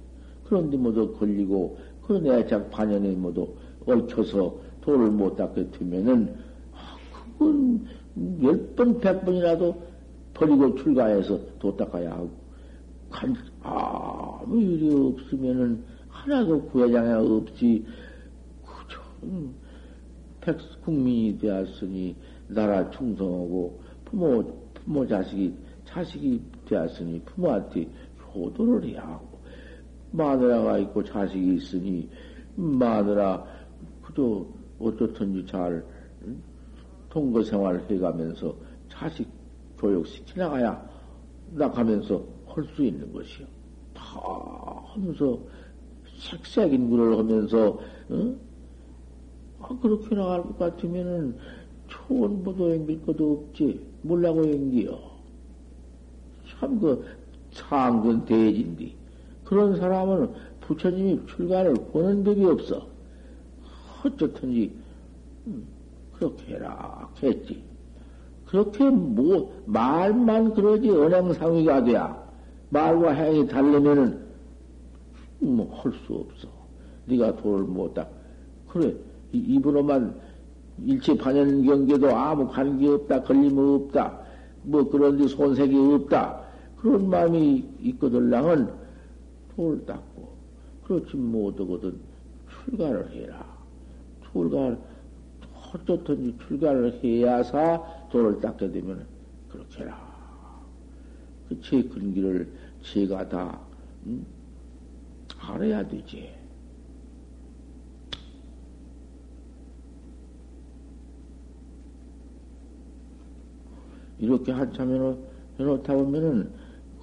그런데 0.44 0.76
모두 0.76 1.12
걸리고 1.14 1.78
그런 2.02 2.26
애착 2.26 2.70
반연에 2.70 3.12
모두 3.12 3.48
얽혀서 3.86 4.56
돈을 4.82 5.10
못 5.10 5.36
닦게 5.36 5.70
되면은 5.70 6.34
아, 6.72 6.96
그건 7.38 7.86
열 8.42 8.74
번, 8.74 9.00
백 9.00 9.24
번이라도 9.24 9.82
버리고 10.34 10.74
출가해서 10.76 11.38
도 11.58 11.76
닦아야 11.76 12.12
하고, 12.12 12.30
간, 13.10 13.34
아무 13.62 14.60
일이 14.60 14.92
없으면은 14.92 15.84
하나도 16.08 16.62
구회장에 16.66 17.12
없이 17.12 17.84
그저 18.62 19.00
백 20.40 20.56
국민이 20.84 21.38
되었으니 21.38 22.16
나라 22.48 22.88
충성하고 22.90 23.80
부모 24.04 24.44
부모 24.74 25.06
자식이 25.06 25.54
자식이 25.86 26.42
되었으니 26.66 27.20
부모한테 27.24 27.88
효도를 28.34 28.84
해야 28.88 29.02
하고 29.02 29.38
마누라가 30.12 30.78
있고 30.78 31.02
자식이 31.02 31.56
있으니 31.56 32.08
마누라 32.54 33.44
그저 34.02 34.46
어떻든지 34.78 35.46
잘 35.46 35.84
동거 37.14 37.44
생활을 37.44 37.88
해가면서 37.88 38.52
자식 38.88 39.28
교육시키 39.78 40.36
나가야 40.36 40.84
나가면서 41.52 42.20
할 42.46 42.64
수 42.74 42.84
있는 42.84 43.12
것이요. 43.12 43.46
다 43.94 44.02
하면서 44.86 45.38
색색인 46.18 46.90
글을 46.90 47.16
하면서 47.18 47.78
어? 48.08 48.34
아, 49.60 49.68
그렇게 49.80 50.14
나갈 50.14 50.42
것 50.42 50.58
같으면은 50.58 51.36
초원보도 51.88 52.74
앵길 52.74 53.06
것도 53.06 53.46
없지 53.48 53.80
몰라고 54.02 54.44
앵기요. 54.44 54.98
참그 56.48 57.04
상근 57.52 58.24
대진디 58.24 58.94
그런 59.44 59.76
사람은 59.76 60.32
부처님이 60.62 61.26
출가를 61.26 61.74
보는 61.92 62.24
법이 62.24 62.44
없어. 62.44 62.86
어쨌든지 64.04 64.72
음, 65.46 65.66
그렇게 66.18 66.54
해라 66.54 67.08
했지. 67.22 67.62
그렇게 68.46 68.88
뭐 68.88 69.52
말만 69.66 70.54
그러지 70.54 70.90
언행상위가 70.90 71.84
돼야 71.84 72.24
말과 72.70 73.10
행이 73.12 73.48
다르면은 73.48 74.24
뭐 75.40 75.66
할 75.74 75.92
수 76.06 76.14
없어. 76.14 76.48
네가 77.06 77.36
도를 77.36 77.64
못다. 77.64 78.06
그래 78.68 78.94
입으로만 79.32 80.14
일체 80.84 81.16
반연 81.16 81.64
경계도 81.64 82.08
아무 82.14 82.48
관계 82.48 82.88
없다, 82.88 83.22
걸림 83.22 83.58
없다, 83.58 84.18
뭐 84.62 84.88
그런 84.88 85.16
데 85.18 85.28
손색이 85.28 85.76
없다. 85.76 86.40
그런 86.78 87.08
마음이 87.08 87.64
있거들랑은 87.80 88.68
돌을 89.54 89.86
닦고, 89.86 90.28
그렇지 90.84 91.16
못하거든 91.16 91.94
출가를 92.48 93.10
해라. 93.12 93.44
출가, 94.32 94.76
어쩌든지 95.74 96.36
출가를 96.46 97.00
해야사 97.02 97.82
돌을 98.10 98.40
닦게 98.40 98.70
되면 98.70 99.06
그렇게 99.50 99.82
해라. 99.82 100.14
그제 101.48 101.82
근기를 101.82 102.48
제가 102.82 103.28
다, 103.28 103.60
음? 104.06 104.24
알아야 105.40 105.86
되지. 105.86 106.32
이렇게 114.20 114.52
한참 114.52 115.18
해놓다 115.58 115.94
보면은 115.94 116.50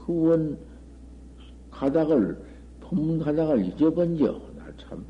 그원 0.06 0.58
가닥을, 1.70 2.42
법문 2.80 3.20
가닥을 3.20 3.66
잊어번져. 3.66 4.42
나 4.56 4.66
참, 4.78 5.06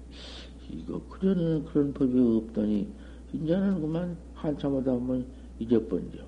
이거, 0.69 0.99
그전에는 1.07 1.65
그런 1.65 1.93
법이 1.93 2.19
없더니, 2.19 2.91
이제는 3.33 3.81
그만 3.81 4.17
한참 4.33 4.75
하다 4.75 4.93
보면 4.93 5.25
잊어번져. 5.59 6.19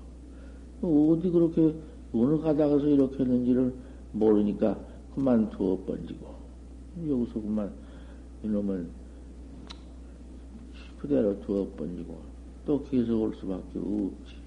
어디 0.82 1.30
그렇게, 1.30 1.74
어느 2.12 2.40
가닥에서 2.40 2.86
이렇게 2.86 3.18
했는지를 3.18 3.74
모르니까 4.12 4.78
그만 5.14 5.50
두어 5.50 5.78
번지고. 5.84 6.34
여기서 7.08 7.40
그만, 7.40 7.72
이놈은 8.42 8.88
그대로 10.98 11.38
두어 11.40 11.66
번지고, 11.76 12.18
또 12.64 12.82
계속 12.84 13.22
올 13.22 13.34
수밖에 13.34 13.78
없지. 13.78 14.44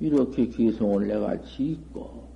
이렇게 0.00 0.46
기성을 0.46 1.06
내가 1.06 1.40
짓고, 1.42 2.28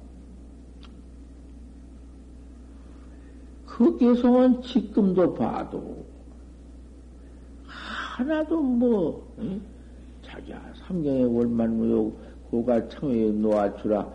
그 3.67 3.99
기성은 3.99 4.63
지금도 4.63 5.35
봐도, 5.35 6.05
하나도 8.15 8.63
뭐, 8.63 9.35
응? 9.41 9.61
자기야, 10.23 10.73
삼경의 10.87 11.37
월만무욕, 11.37 12.17
고가 12.49 12.89
청에 12.89 13.33
놓아주라, 13.33 14.09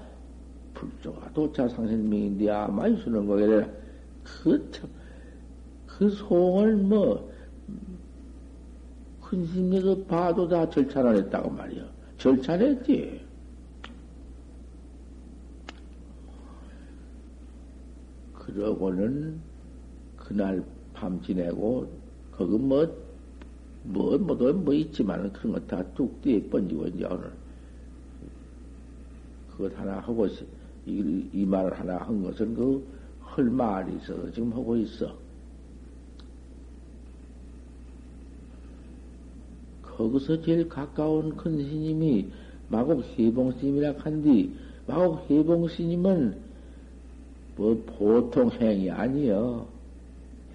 불조가 0.74 1.34
도차 1.34 1.68
상생명인데, 1.68 2.50
아마 2.50 2.84
쓰는 2.84 3.28
거게라, 3.28 3.68
그, 4.24 4.72
참, 4.72 4.90
그 5.86 6.10
소원을 6.10 6.78
뭐, 6.78 7.30
큰심에서 9.22 9.98
봐도 10.06 10.48
다 10.48 10.70
절찬을 10.70 11.18
했다고 11.18 11.50
말이야. 11.50 11.84
절찬했지. 12.18 13.22
그러고는 18.34 19.42
그날 20.16 20.64
밤 20.94 21.22
지내고 21.22 21.92
거기 22.32 22.58
뭐, 22.58 23.09
뭐, 23.84 24.18
뭐, 24.18 24.36
뭐, 24.36 24.54
뭐 24.54 24.74
있지만 24.74 25.32
그런 25.34 25.54
거 25.54 25.60
다 25.68 25.84
뚝 25.94 26.22
뒤에 26.22 26.42
번지고 26.50 26.88
이제 26.88 27.06
오늘 27.06 27.32
그것 29.52 29.78
하나 29.78 30.00
하고 30.00 30.28
이, 30.86 31.30
이 31.34 31.46
말을 31.46 31.78
하나 31.80 31.98
한 31.98 32.24
것은 32.24 32.56
그 32.56 33.00
할 33.30 33.46
말이 33.46 33.96
있어서 33.98 34.32
지금 34.32 34.52
하고 34.52 34.76
있어. 34.76 35.16
거기서 39.84 40.42
제일 40.42 40.68
가까운 40.68 41.36
큰 41.36 41.58
스님이 41.58 42.30
마곡 42.70 43.04
해봉 43.18 43.52
스님이라 43.54 43.96
한디 43.98 44.54
마곡 44.88 45.30
해봉 45.30 45.68
스님은 45.68 46.38
뭐 47.56 47.84
보통 47.98 48.50
행이 48.52 48.90
아니여. 48.90 49.68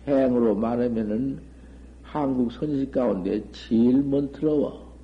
행으로 0.07 0.55
말하면은 0.55 1.41
한국 2.15 2.53
선식 2.53 2.93
가운데 2.93 3.43
제일 3.51 4.01
먼트러워. 4.01 4.95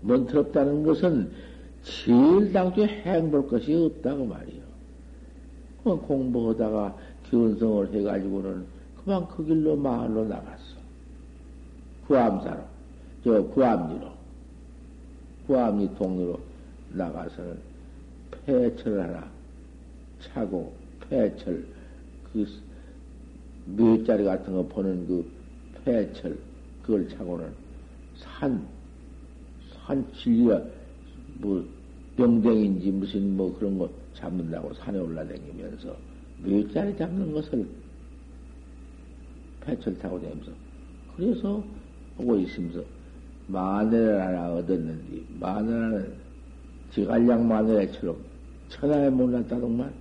먼트럽다는 0.00 0.82
것은 0.82 1.30
제일 1.84 2.52
당초에 2.52 2.86
행볼 2.88 3.46
것이 3.46 3.72
없다고 3.72 4.26
말이요. 4.26 4.60
뭐 5.84 6.00
공부하다가 6.00 6.96
기운성을 7.30 7.94
해가지고는 7.94 8.64
그만 8.96 9.28
그 9.28 9.44
길로 9.44 9.76
마을로 9.76 10.24
나갔어. 10.24 10.74
구암사로, 12.08 12.60
저 13.22 13.42
구암리로, 13.44 14.08
구암리 15.46 15.94
동로로 15.94 16.40
나가서는 16.94 17.58
폐철 18.44 19.00
하나 19.00 19.24
차고 20.20 20.72
폐철, 21.08 21.64
그, 22.32 22.44
묘자리 23.66 24.24
같은 24.24 24.52
거 24.52 24.64
보는 24.66 25.06
그 25.06 25.33
폐철, 25.84 26.36
그걸 26.82 27.08
차고는 27.08 27.52
산, 28.16 28.66
산 29.86 30.04
진리가 30.14 30.62
뭐 31.38 31.64
병댕인지 32.16 32.90
무슨 32.90 33.36
뭐 33.36 33.56
그런 33.58 33.78
거 33.78 33.90
잡는다고 34.14 34.72
산에 34.74 34.98
올라다니면서 34.98 35.96
묘자리 36.38 36.96
잡는 36.96 37.32
것을 37.32 37.66
폐철 39.60 39.98
타고 39.98 40.20
다니면서 40.20 40.52
그래서 41.16 41.64
보고 42.16 42.38
있으면서 42.38 42.82
마늘 43.46 44.20
하나 44.20 44.52
얻었는데 44.54 45.22
마늘은 45.40 46.12
지갈량 46.92 47.46
마늘처럼 47.48 48.16
천하에 48.68 49.10
못났다동만 49.10 49.92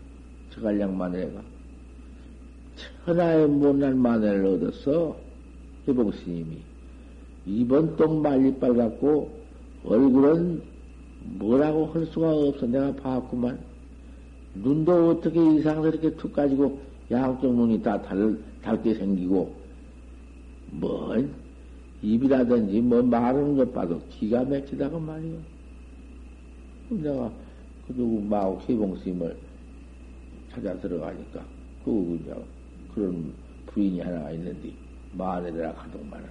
저갈량 0.51 0.95
마늘가? 0.97 1.41
천하에 3.05 3.45
못난 3.47 3.97
마늘을 3.97 4.45
얻었어 4.45 5.17
해봉 5.87 6.11
스님이 6.11 6.57
이번 7.45 7.95
똥 7.97 8.21
말리빨 8.21 8.75
갖고 8.75 9.31
얼굴은 9.85 10.61
뭐라고 11.39 11.87
할 11.87 12.05
수가 12.07 12.31
없어 12.31 12.65
내가 12.65 12.93
봤구만. 12.95 13.59
눈도 14.55 15.09
어떻게 15.09 15.39
이상스럽게 15.55 16.15
툭 16.15 16.33
가지고 16.33 16.79
양쪽 17.09 17.53
눈이 17.53 17.81
다 17.81 18.01
달, 18.01 18.37
닳게 18.61 18.93
생기고 18.93 19.53
뭐 20.71 21.15
입이라든지 22.01 22.81
뭐 22.81 23.01
말하는 23.01 23.57
것 23.57 23.73
봐도 23.73 23.99
기가 24.09 24.43
막히다고 24.43 24.99
말이야 24.99 25.39
내가 26.89 27.31
그 27.87 27.93
누구 27.93 28.21
마오 28.21 28.59
해봉 28.61 28.95
스님을 28.97 29.35
찾아 30.51 30.77
들어가니까 30.79 31.43
그 31.83 32.19
이제 32.21 32.33
그런 32.93 33.33
부인이 33.67 34.01
하나가 34.01 34.31
있는데 34.31 34.71
마늘이라 35.13 35.71
하동만은. 35.77 36.29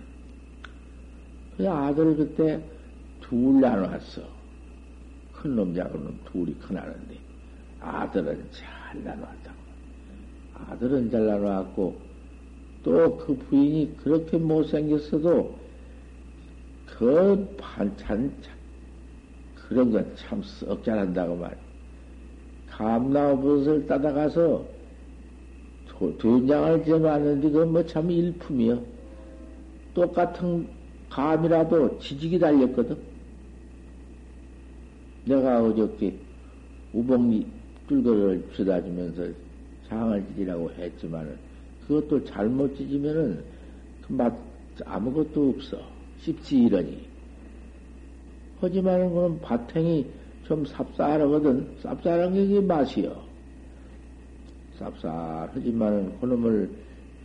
그 1.57 1.69
아들 1.69 2.17
그때 2.17 2.63
둘 3.21 3.61
나눠왔어. 3.61 4.23
큰 5.33 5.57
놈 5.57 5.75
작은 5.75 5.93
놈 6.05 6.19
둘이 6.31 6.57
커나는데 6.61 7.17
아들은 7.81 8.47
잘 8.53 9.03
나눠왔다고. 9.03 9.57
아들은 10.55 11.11
잘라놓았고, 11.11 12.01
또 12.85 13.17
그 13.19 13.35
부인이 13.37 13.97
그렇게 13.97 14.37
못생겼어도, 14.39 15.59
그 16.87 17.57
반찬, 17.59 18.33
그런 19.55 19.91
건 19.91 20.15
참 20.15 20.43
썩 20.43 20.85
잘한다고 20.85 21.37
말. 21.37 21.57
감나무 22.69 23.43
버섯을 23.43 23.87
따다가서 23.87 24.65
된장을 26.19 26.85
지어놨는데 26.85 27.51
그건 27.51 27.73
뭐 27.73 27.87
참 27.87 28.11
일품이요. 28.11 28.83
똑같은 29.95 30.67
감이라도 31.11 31.99
지직이 31.99 32.39
달렸거든. 32.39 32.97
내가 35.25 35.63
어저께 35.63 36.15
우봉리 36.93 37.47
뚫거를 37.89 38.43
주다 38.55 38.83
주면서 38.83 39.25
장을 39.89 40.25
찢으라고 40.29 40.71
했지만은 40.73 41.37
그것도 41.87 42.25
잘못 42.25 42.75
찢으면은 42.77 43.45
그 44.07 44.13
맛 44.15 44.33
아무것도 44.85 45.51
없어. 45.51 45.79
씹지 46.21 46.65
이러니. 46.65 47.07
하지만은 48.61 49.09
그건 49.11 49.41
바탕이 49.41 50.07
좀 50.45 50.65
쌉쌀하거든. 50.65 51.79
쌉쌀한 51.83 52.33
게 52.35 52.61
맛이요. 52.61 53.32
쌉쌀하지만은 54.83 56.21
그놈을 56.21 56.71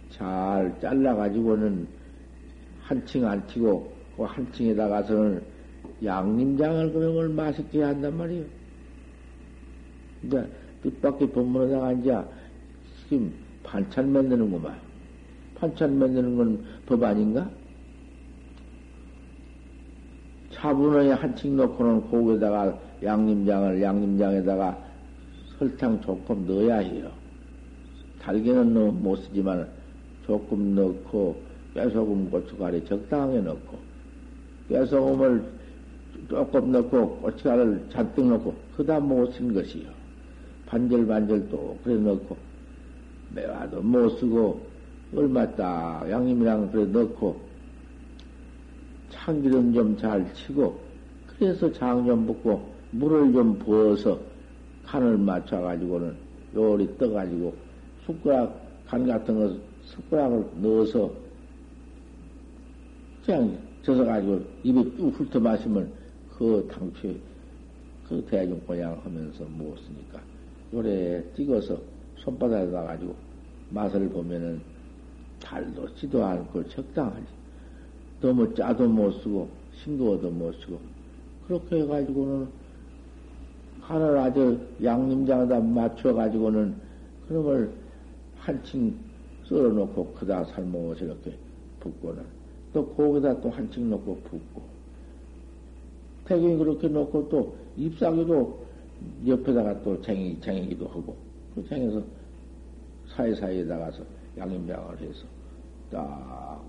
잘 0.09 0.73
잘라가지고는 0.81 1.87
한층 2.81 3.27
안 3.27 3.45
튀고 3.47 3.93
그 4.15 4.23
한층에다가서는 4.23 5.41
양림장을 6.03 6.93
그놈을 6.93 7.29
맛있게 7.29 7.83
한단 7.83 8.17
말이에요. 8.17 8.45
이제 10.23 10.47
뜻밖의 10.83 11.31
법문에다가 11.31 11.91
이제 11.93 12.17
지금 13.09 13.33
반찬 13.63 14.11
만드는구만. 14.11 14.79
반찬 15.55 15.97
만드는 15.97 16.37
건 16.37 16.77
법 16.87 17.03
아닌가? 17.03 17.49
차분하게 20.51 21.11
한층 21.11 21.57
넣고는 21.57 22.01
고기에다가 22.09 22.79
양념장을 23.03 23.81
양념장에다가 23.81 24.77
설탕 25.59 25.99
조금 26.01 26.47
넣어야 26.47 26.77
해요. 26.77 27.11
너무 28.33 28.91
못 28.91 29.15
쓰지만 29.17 29.67
조금 30.25 30.75
넣고 30.75 31.41
깨소금 31.73 32.29
고춧가루 32.29 32.83
적당하게 32.85 33.41
넣고 33.41 33.77
깨소금을 34.67 35.43
조금 36.29 36.71
넣고 36.71 37.17
고춧가루를 37.21 37.87
잔뜩 37.89 38.27
넣고 38.27 38.53
그다 38.75 38.99
못 38.99 39.31
쓴 39.33 39.53
것이요. 39.53 39.89
반절반절 40.65 41.47
또 41.49 41.77
그래 41.83 41.95
넣고 41.95 42.35
매화도 43.33 43.81
못 43.81 44.09
쓰고 44.19 44.67
얼마 45.15 45.47
딱 45.55 46.09
양념이랑 46.09 46.71
그래 46.71 46.85
넣고 46.85 47.39
참기름 49.09 49.73
좀 49.73 49.97
잘 49.97 50.25
치고 50.33 50.77
그래서 51.39 51.71
장 51.71 52.05
좀 52.05 52.25
붓고 52.27 52.75
물을 52.91 53.31
좀 53.31 53.57
부어서 53.59 54.19
간을 54.85 55.17
맞춰가지고는 55.17 56.15
요리 56.55 56.97
떠가지고 56.97 57.66
숟가락 58.07 58.59
간 58.87 59.05
같은 59.05 59.35
거 59.37 59.53
숟가락을 59.83 60.45
넣어서 60.61 61.11
그냥 63.25 63.57
젖어 63.83 64.05
가지고 64.05 64.41
입에 64.63 64.81
쭉 64.95 65.09
훑어 65.09 65.39
마시면 65.39 65.91
그 66.37 66.65
당초에 66.71 67.15
그 68.07 68.25
대중권양 68.29 69.01
하면서 69.03 69.43
먹었으니까 69.43 70.21
요래 70.73 71.21
찍어서 71.35 71.77
손바닥에 72.15 72.71
놔가지고 72.71 73.13
맛을 73.71 74.07
보면은 74.09 74.61
달도 75.39 75.93
지도 75.95 76.23
않고 76.23 76.67
적당하지. 76.69 77.25
너무 78.21 78.53
짜도 78.55 78.87
못 78.87 79.11
쓰고 79.21 79.49
싱거워도 79.83 80.31
못 80.31 80.53
쓰고 80.61 80.79
그렇게 81.47 81.81
해가지고는 81.81 82.47
간을 83.81 84.17
아주 84.17 84.59
양념장에다 84.81 85.59
맞춰가지고는 85.59 86.75
그놈을 87.27 87.71
한층 88.47 88.95
썰어놓고 89.43 90.13
그다 90.13 90.45
삶아서 90.45 91.03
이렇게 91.03 91.33
붓고는 91.81 92.23
또 92.71 92.85
고기다 92.85 93.41
또 93.41 93.49
한층 93.49 93.89
넣고 93.89 94.15
붓고. 94.21 94.61
태경이 96.23 96.57
그렇게 96.57 96.87
놓고 96.87 97.27
또 97.27 97.57
잎사귀도 97.75 98.65
옆에다가 99.27 99.81
또 99.83 100.01
쟁이, 100.01 100.39
쟁이기도 100.39 100.87
하고. 100.87 101.13
그 101.53 101.67
쟁에서 101.67 102.01
사이사이에 103.09 103.65
다가서 103.65 104.03
양념장을 104.37 105.01
해서 105.01 105.25
딱 105.91 106.63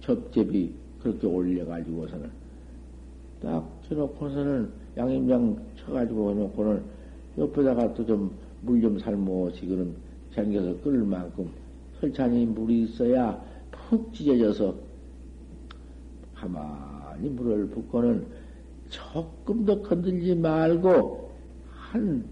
접접이 0.00 0.70
그렇게 1.00 1.26
올려가지고서는 1.26 2.30
딱 3.40 3.66
쳐놓고서는 3.88 4.70
양념장 4.98 5.56
쳐가지고 5.78 6.30
해놓고는 6.30 6.82
옆에다가 7.38 7.94
또 7.94 8.04
좀 8.04 8.30
물좀 8.62 8.98
삶어 8.98 9.50
지금 9.52 9.94
쟁겨서 10.34 10.76
끓을 10.80 11.04
만큼 11.04 11.50
설찬이 12.00 12.46
물이 12.46 12.82
있어야 12.84 13.40
푹 13.70 14.12
찢어져서 14.12 14.74
가만히 16.34 17.28
물을 17.30 17.68
붓고는 17.68 18.26
조금 18.88 19.64
더 19.64 19.80
건들지 19.80 20.34
말고 20.34 21.30
한 21.70 22.24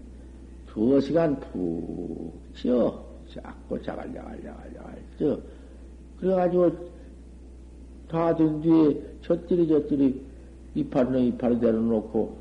두어 0.67 0.99
시간 0.99 1.39
푹 1.39 2.33
찌어 2.55 3.03
자꾸 3.33 3.81
자갈자갈자갈자갈 3.81 5.01
쪄. 5.17 5.39
그래가지고 6.19 6.93
다 8.07 8.35
된 8.35 8.61
뒤에 8.61 9.01
젖들이 9.21 9.67
젖들이 9.67 10.21
이파리는 10.75 11.19
이파리대로 11.21 11.81
놓고 11.81 12.37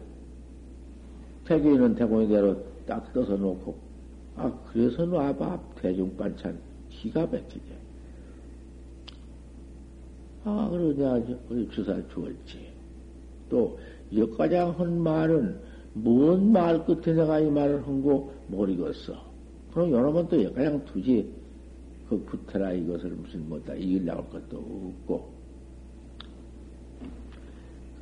태교이는 1.47 1.95
태공이대로 1.95 2.57
딱 2.87 3.11
떠서 3.13 3.37
놓고 3.37 3.92
아 4.43 4.53
그래서 4.73 5.05
놔봐. 5.07 5.61
대중반찬 5.81 6.59
기가 6.91 7.21
막히게. 7.27 7.73
아 10.45 10.69
그러냐 10.71 11.25
우리 11.49 11.69
주사를 11.71 12.05
주었지. 12.13 12.67
또 13.49 13.79
역가장 14.15 14.71
한 14.79 15.01
말은 15.01 15.57
뭔 15.95 16.51
말 16.53 16.85
끝에 16.85 17.15
내가 17.15 17.39
이 17.39 17.51
말을 17.51 17.87
한 17.87 18.03
거 18.03 18.33
모르겠어. 18.49 19.15
그럼 19.73 19.93
여러 19.93 20.13
번또 20.13 20.43
역가장 20.43 20.85
두지. 20.87 21.31
그 22.09 22.23
구태라 22.27 22.73
이것을 22.73 23.11
무슨 23.11 23.49
뭐다 23.49 23.75
이길 23.75 24.05
나올 24.05 24.29
것도 24.29 24.59
없고. 24.59 25.31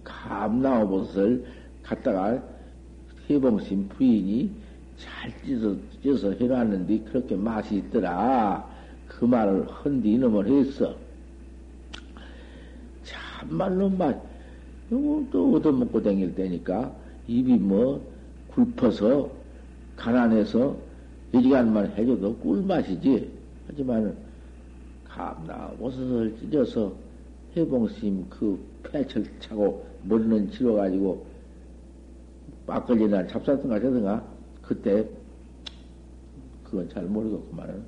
감나무버섯을 0.05 1.45
갖다가 1.83 2.43
해봉신 3.29 3.89
부인이 3.91 4.51
잘 5.01 5.33
찢어, 5.45 5.75
찢어서 6.03 6.33
해놨는데 6.33 7.01
그렇게 7.11 7.35
맛이 7.35 7.77
있더라. 7.77 8.69
그 9.09 9.25
말을 9.25 9.67
헌디 9.67 10.13
이놈을 10.13 10.47
했어. 10.47 10.95
참말로 13.03 13.89
맛, 13.89 14.21
또 14.91 15.55
얻어먹고 15.55 16.03
다닐 16.03 16.35
때니까 16.35 16.95
입이 17.27 17.57
뭐 17.57 18.05
굴퍼서 18.49 19.31
가난해서 19.97 20.77
이지간만 21.33 21.93
해줘도 21.97 22.37
꿀맛이지. 22.37 23.31
하지만 23.69 24.17
감나 25.05 25.71
버섯을 25.79 26.37
찢어서 26.39 26.93
해봉심 27.57 28.27
그 28.29 28.59
폐철 28.83 29.25
차고 29.41 29.87
머리는 30.05 30.51
치러가지고 30.51 31.27
막걸리나 32.67 33.27
잡사든가 33.27 33.77
하든가 33.77 34.25
그때 34.71 35.05
그건 36.63 36.89
잘 36.89 37.05
모르겠구만은 37.07 37.85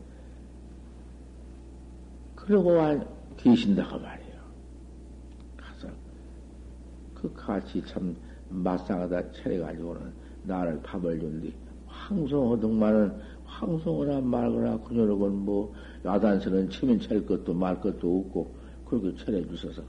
그러고 2.35 2.73
계신다고 3.37 4.01
말이에요. 4.01 4.41
가서 5.57 5.89
그 7.15 7.33
같이 7.35 7.81
참 7.87 8.17
마상하다 8.49 9.31
차려가지고는 9.31 10.13
나를 10.43 10.83
밥을 10.83 11.21
준뒤 11.21 11.55
황송하등만은 11.87 13.17
황송하나 13.45 14.21
말거나 14.21 14.77
그녀로건 14.79 15.37
뭐 15.37 15.73
야단스는 16.05 16.69
치면 16.69 16.99
찰 16.99 17.25
것도 17.25 17.55
말 17.55 17.81
것도 17.81 18.25
없고 18.27 18.57
그렇게 18.87 19.25
차려주셔서 19.25 19.85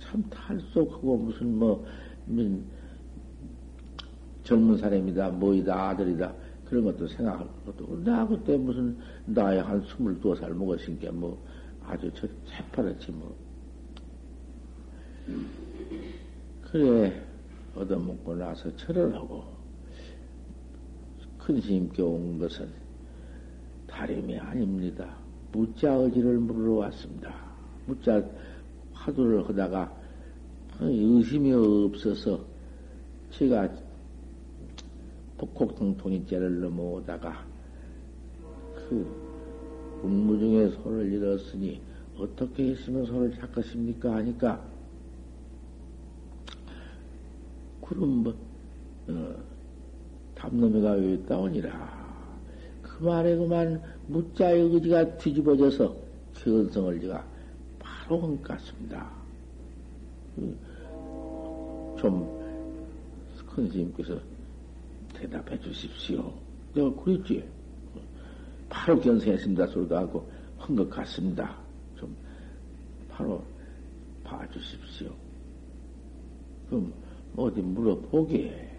참 0.00 0.24
탈속하고 0.28 1.18
무슨 1.18 1.56
뭐, 1.56 1.86
뭐 2.24 2.64
젊은 4.46 4.78
사람이다, 4.78 5.30
뭐이다, 5.30 5.88
아들이다, 5.88 6.32
그런 6.64 6.84
것도 6.84 7.08
생각할 7.08 7.46
것도 7.66 8.04
나 8.04 8.24
그때 8.26 8.56
무슨, 8.56 8.96
나이 9.26 9.58
한 9.58 9.82
스물두 9.82 10.36
살 10.36 10.54
먹었으니까 10.54 11.10
뭐, 11.10 11.36
아주 11.84 12.08
저, 12.14 12.28
새파랗지 12.46 13.10
뭐. 13.10 13.36
그래, 16.70 17.20
얻어먹고 17.74 18.36
나서 18.36 18.74
철을 18.76 19.12
하고, 19.16 19.44
큰 21.38 21.60
스님께 21.60 22.00
온 22.02 22.38
것은, 22.38 22.68
다름이 23.88 24.38
아닙니다. 24.38 25.16
무자 25.50 25.92
의지를 25.92 26.38
물으러 26.38 26.74
왔습니다. 26.74 27.34
무자 27.86 28.22
화두를 28.92 29.48
하다가 29.48 29.92
의심이 30.80 31.52
없어서 31.52 32.44
제가 33.30 33.85
복곡통통이죄를 35.38 36.60
넘어오다가 36.60 37.44
그 38.74 39.06
운무중에 40.02 40.68
손을 40.68 41.12
잃었으니 41.12 41.80
어떻게 42.18 42.70
했으면 42.70 43.04
손을 43.06 43.34
잡겠습니까? 43.34 44.16
하니까 44.16 44.64
그럼 47.82 48.24
뭐 48.24 48.34
어, 49.08 49.36
담놈이가 50.34 50.92
왜 50.92 51.22
따오니라 51.24 52.06
그 52.82 53.04
말에 53.04 53.36
그만 53.36 53.82
무자의 54.06 54.62
의지가 54.62 55.18
뒤집어져서 55.18 55.94
견성을 56.34 57.00
제가 57.00 57.24
바로 57.78 58.18
헛갔습니다. 58.18 59.10
그 60.36 60.56
좀큰 61.98 63.70
스님께서 63.70 64.18
대답해 65.16 65.58
주십시오. 65.60 66.32
내가 66.74 66.92
그랬지. 67.02 67.44
바로 68.68 69.00
견성했습니다. 69.00 69.66
소리도 69.68 69.96
하고 69.96 70.28
한 70.58 70.76
것 70.76 70.88
같습니다. 70.90 71.56
좀 71.96 72.14
바로 73.08 73.42
봐주십시오. 74.24 75.10
그럼 76.68 76.92
어디 77.36 77.60
물어보게. 77.62 78.70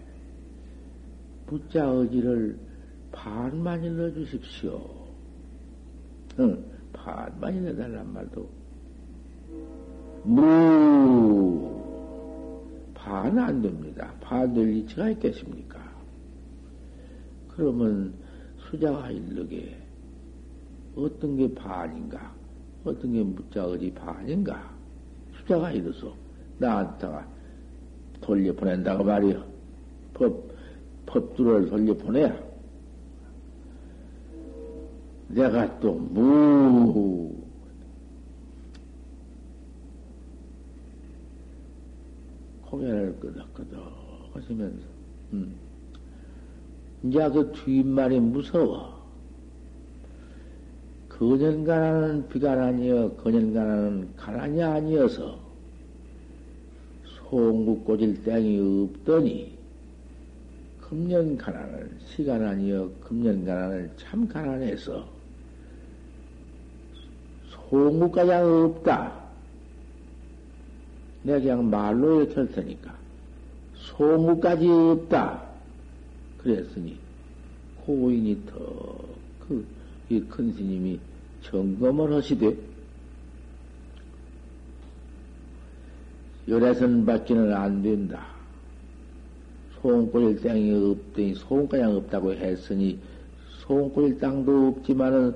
부자 1.48 1.86
의지를 1.86 2.60
반만 3.12 3.84
일러주십시오. 3.84 4.82
응, 6.40 6.64
반만 6.92 7.56
일러달란 7.56 8.12
말도. 8.14 8.50
무, 10.24 11.72
반안 12.94 13.62
됩니다. 13.62 14.14
반될 14.20 14.74
이치가 14.76 15.10
있겠습니까? 15.12 15.87
그러면 17.58 18.14
수자가 18.70 19.10
일르게 19.10 19.76
어떤 20.96 21.36
게 21.36 21.52
반인가? 21.56 22.32
어떤 22.86 23.12
게 23.12 23.24
무자의지 23.24 23.92
반인가? 23.96 24.72
수자가 25.40 25.72
이르소. 25.72 26.14
나한테가 26.60 27.28
돌려보낸다고 28.22 29.04
말이요. 29.04 29.44
법, 30.14 30.52
법두를 31.08 31.70
돌려보내야. 31.70 32.48
내가 35.30 35.80
또 35.80 35.96
무, 35.96 37.36
고개를 42.62 43.20
끄덕끄덕 43.20 44.30
하시면서, 44.34 44.86
음. 45.34 45.67
이제 47.08 47.30
그 47.30 47.52
뒷말이 47.54 48.20
무서워. 48.20 48.98
거년가나는 51.10 52.28
비가나니여, 52.28 53.14
거년가나는 53.14 54.16
가난이 54.16 54.62
아니어서, 54.62 55.40
송구 57.06 57.84
꽂을 57.84 58.24
땡이 58.24 58.90
없더니, 58.94 59.58
금년 60.82 61.38
가난을, 61.38 61.90
시간 62.06 62.46
아니여, 62.46 62.90
금년 63.02 63.46
가난을 63.46 63.92
참 63.98 64.28
가난해서, 64.28 65.08
송구까지 67.70 68.32
없다. 68.32 69.28
내가 71.24 71.40
그냥 71.40 71.70
말로 71.70 72.22
이렇게 72.22 72.36
할 72.36 72.52
테니까. 72.52 72.96
송구까지 73.76 74.70
없다. 74.70 75.47
그랬으니 76.48 76.98
고인이 77.86 78.42
더그이큰 80.08 80.54
스님이 80.54 80.98
점검을 81.44 82.14
하시되 82.14 82.56
열애선 86.48 87.06
받기는 87.06 87.54
안 87.54 87.82
된다. 87.84 88.26
소원꼴일 89.82 90.42
땅이 90.42 90.72
없더니 90.72 91.36
소원가량 91.36 91.98
없다고 91.98 92.34
했으니 92.34 92.98
소원꼴일 93.60 94.18
땅도 94.18 94.68
없지만은 94.68 95.36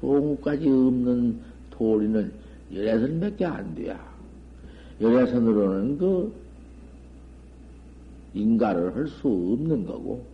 소원까지 0.00 0.68
없는 0.68 1.40
도리는 1.70 2.32
열애선 2.72 3.18
몇개안 3.18 3.74
돼야. 3.74 4.16
열애선으로는 5.00 5.98
그 5.98 6.45
인가를 8.34 8.94
할 8.94 9.08
수 9.08 9.28
없는 9.28 9.86
거고, 9.86 10.24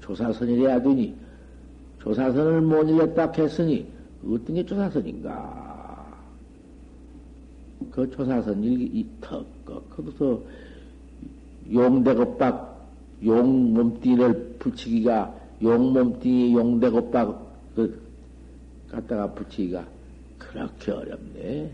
조사선이래야 0.00 0.82
되니, 0.82 1.14
조사선을 2.00 2.60
못 2.60 2.88
일렸다 2.88 3.32
했으니, 3.32 3.86
어떤 4.24 4.54
게 4.54 4.64
조사선인가? 4.64 5.66
그 7.90 8.10
조사선 8.10 8.62
일기, 8.62 9.06
턱, 9.20 9.46
거기서 9.90 10.40
용대곱박, 11.72 12.88
용 13.24 13.74
몸띠를 13.74 14.56
붙이기가, 14.58 15.34
용 15.62 15.92
몸띠 15.92 16.52
용대곱박, 16.54 17.46
그, 17.74 18.00
갖다가 18.90 19.32
붙이기가 19.32 19.86
그렇게 20.38 20.92
어렵네. 20.92 21.70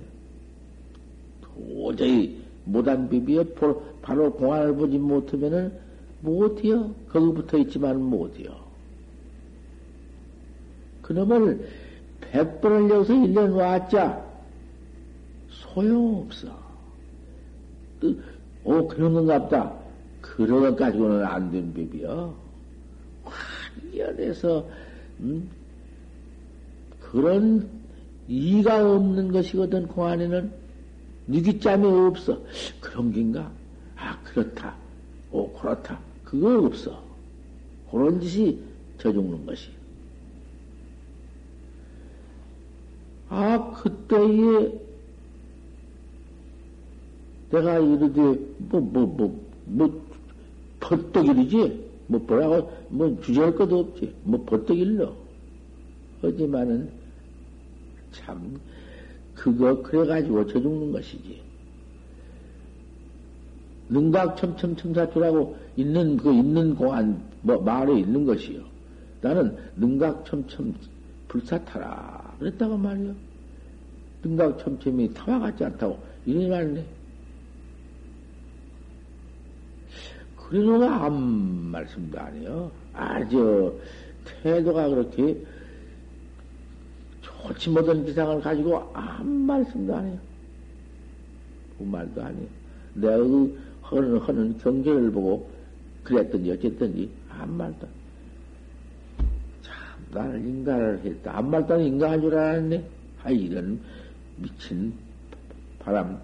도저히 1.43 2.42
못한 2.65 3.09
비비에 3.09 3.45
바로 4.03 4.33
공안을 4.33 4.75
보지 4.77 4.99
못하면은 4.99 5.73
못해요. 6.21 6.95
거기 7.11 7.35
붙어 7.35 7.59
있지만 7.59 8.01
못해요. 8.01 8.55
그놈을 11.03 11.69
백 12.21 12.61
번을 12.61 12.89
여기서 12.91 13.15
일년 13.15 13.57
놨자 13.57 14.25
소용없어. 15.51 16.63
오, 18.65 18.87
그런 18.87 19.15
건 19.15 19.27
같다. 19.27 19.73
그런 20.21 20.61
것 20.61 20.77
가지고는 20.77 21.25
안 21.25 21.51
된 21.51 21.75
비비요. 21.75 22.35
환연해서, 23.25 24.65
음, 25.21 25.49
그런 27.01 27.69
이가 28.29 28.95
없는 28.95 29.33
것이거든, 29.33 29.89
공안에는. 29.89 30.62
니기짬이 31.29 31.87
없어. 31.87 32.41
그런 32.81 33.13
긴가? 33.13 33.51
아, 33.97 34.19
그렇다. 34.25 34.75
오, 35.31 35.51
그렇다. 35.53 35.99
그거 36.25 36.67
없어. 36.67 37.03
그런 37.91 38.21
짓이 38.21 38.59
저 38.99 39.13
죽는 39.13 39.47
것이. 39.47 39.71
아, 43.29 43.73
그때에 43.83 44.73
내가 47.51 47.79
이르되, 47.79 48.21
뭐, 48.59 48.81
뭐, 48.81 49.07
뭐, 49.07 49.47
뭐, 49.67 50.07
버떡이르지? 50.81 51.91
뭐, 52.09 52.21
뭐라고, 52.27 52.73
뭐, 52.89 53.21
주저할 53.23 53.55
것도 53.55 53.79
없지. 53.79 54.15
뭐, 54.25 54.45
버떡일러. 54.45 55.15
하지만은, 56.23 56.91
참, 58.13 58.59
그거 59.35 59.83
그래가지고 59.83 60.47
저 60.47 60.61
죽는 60.61 60.93
것이지. 60.93 61.41
능각 63.89 64.37
첨첨첨사투라고 64.37 65.57
있는 65.77 66.17
그 66.17 66.33
있는 66.33 66.75
공안 66.75 67.23
뭐 67.43 67.61
말에 67.61 68.01
있는 68.01 68.25
것이요. 68.25 68.63
나는 69.21 69.57
능각 69.77 70.25
첨첨 70.25 70.75
불사타라 71.29 72.37
그랬다고 72.39 72.77
말이요. 72.77 73.15
능각 74.25 74.59
첨첨이 74.59 75.13
타와 75.15 75.39
같지 75.39 75.65
않다고 75.65 75.99
이러지 76.27 76.49
말네. 76.49 76.85
그래서가 80.37 81.07
아무 81.07 81.19
말씀도 81.71 82.19
아니요. 82.19 82.71
아주 82.93 83.81
태도가 84.43 84.89
그렇게 84.89 85.43
좋지 87.43 87.71
못한 87.71 88.05
기상을 88.05 88.41
가지고 88.41 88.91
아무 88.95 89.25
말씀도 89.25 89.95
안 89.95 90.07
해요. 90.07 90.19
그 91.79 91.85
말도 91.85 92.23
안 92.23 92.35
해요. 92.37 92.47
내가 92.95 93.17
그 93.17 93.61
하는, 93.83 94.19
하는 94.19 94.59
경계를 94.59 95.11
보고 95.11 95.51
그랬든지 96.05 96.53
어쨌든지 96.53 97.11
아무 97.29 97.55
말도 97.55 97.89
참, 99.63 99.75
나는 100.11 100.41
인간을 100.41 101.01
했다. 101.05 101.39
아무 101.39 101.51
말도 101.51 101.75
안 101.75 101.81
인간한 101.81 102.21
줄 102.21 102.35
알았네. 102.35 102.85
아, 103.25 103.31
이런 103.31 103.81
미친 104.37 104.93
바람. 105.79 106.21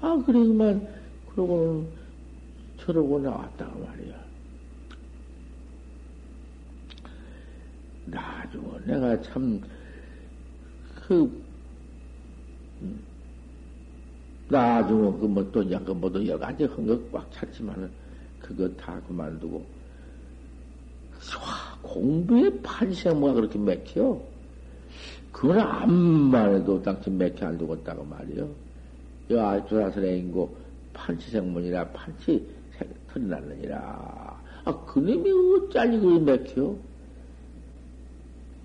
아, 0.00 0.22
그래, 0.26 0.38
그만, 0.38 0.88
그러고는 1.30 1.86
저러고 2.78 3.20
나왔다고 3.20 3.84
말이야. 3.84 4.21
나중에 8.06 8.64
내가 8.86 9.20
참, 9.22 9.60
그, 11.06 11.22
음, 12.80 13.00
나중에 14.48 15.18
그뭐 15.18 15.50
또, 15.52 15.62
그 15.62 16.38
가지 16.38 16.64
흥거꽉 16.64 17.30
찼지만은, 17.32 17.90
그거 18.40 18.68
다 18.70 19.00
그만두고, 19.06 19.64
공부에 21.82 22.50
판생모가 22.62 23.34
그렇게 23.34 23.58
맥혀? 23.58 24.20
그건 25.30 25.60
암만 25.60 26.54
해도 26.54 26.82
당신 26.82 27.18
맥혀 27.18 27.46
안 27.46 27.58
두겠다고 27.58 28.04
말이요. 28.04 28.48
여 29.30 29.66
조사설에 29.66 30.18
인고 30.18 30.54
판치생문이라 30.92 31.88
판치 31.88 32.46
털이 33.08 33.26
났느니라. 33.26 34.40
아, 34.64 34.84
그놈이 34.84 35.30
그리 36.00 36.20
맥혀? 36.20 36.76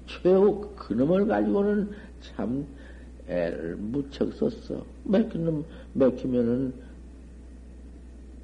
최후 0.08 0.74
그놈을 0.76 1.28
가지고는 1.28 1.92
참 2.22 2.66
애를 3.28 3.76
무척 3.76 4.34
썼어. 4.34 4.84
맥히면, 5.04 5.66
맥히면은 5.94 6.74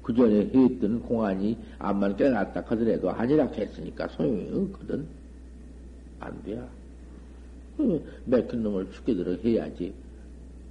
그 0.02 0.14
전에 0.14 0.50
했던 0.54 1.00
공안이 1.00 1.56
암만 1.78 2.16
깨어났다 2.16 2.60
하더라도 2.60 3.10
아니라 3.10 3.46
했으니까 3.46 4.06
소용이 4.08 4.50
없거든. 4.52 5.06
안 6.20 6.42
돼. 6.44 6.62
맥힌 8.26 8.62
놈을 8.62 8.92
죽게 8.92 9.14
들어 9.14 9.32
해야지. 9.32 9.94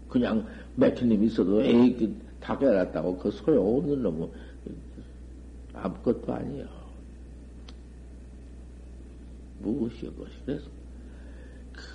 그냥 0.08 0.46
맥힌 0.76 1.10
놈이 1.10 1.26
있어도 1.26 1.62
에이, 1.64 1.96
그 1.98 2.34
다 2.44 2.58
깨어났다고 2.60 3.18
그 3.18 3.32
소용없는 3.32 4.04
놈은 4.04 4.28
아무것도 5.74 6.34
아니야. 6.34 6.66
무엇이여, 9.62 10.12
그것이. 10.12 10.34
그래서 10.46 10.66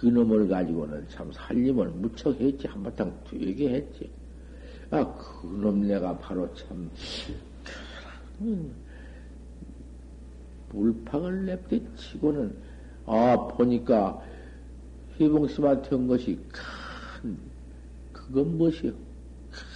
그 0.01 0.07
놈을 0.07 0.49
가지고는 0.49 1.07
참 1.09 1.33
살림을 1.33 1.89
무척 1.89 2.41
했지. 2.41 2.67
한바탕 2.67 3.13
되게 3.31 3.71
했지. 3.71 4.11
아, 4.91 5.05
그놈 5.15 5.87
내가 5.87 6.17
바로 6.19 6.49
참, 6.55 6.91
물팍을 10.71 11.47
냅대 11.47 11.81
치고는, 11.97 12.55
아, 13.05 13.37
보니까, 13.49 14.23
희봉심한테 15.19 15.95
온 15.95 16.07
것이 16.07 16.39
큰, 16.53 17.37
그건 18.13 18.57
무엇이요? 18.57 18.93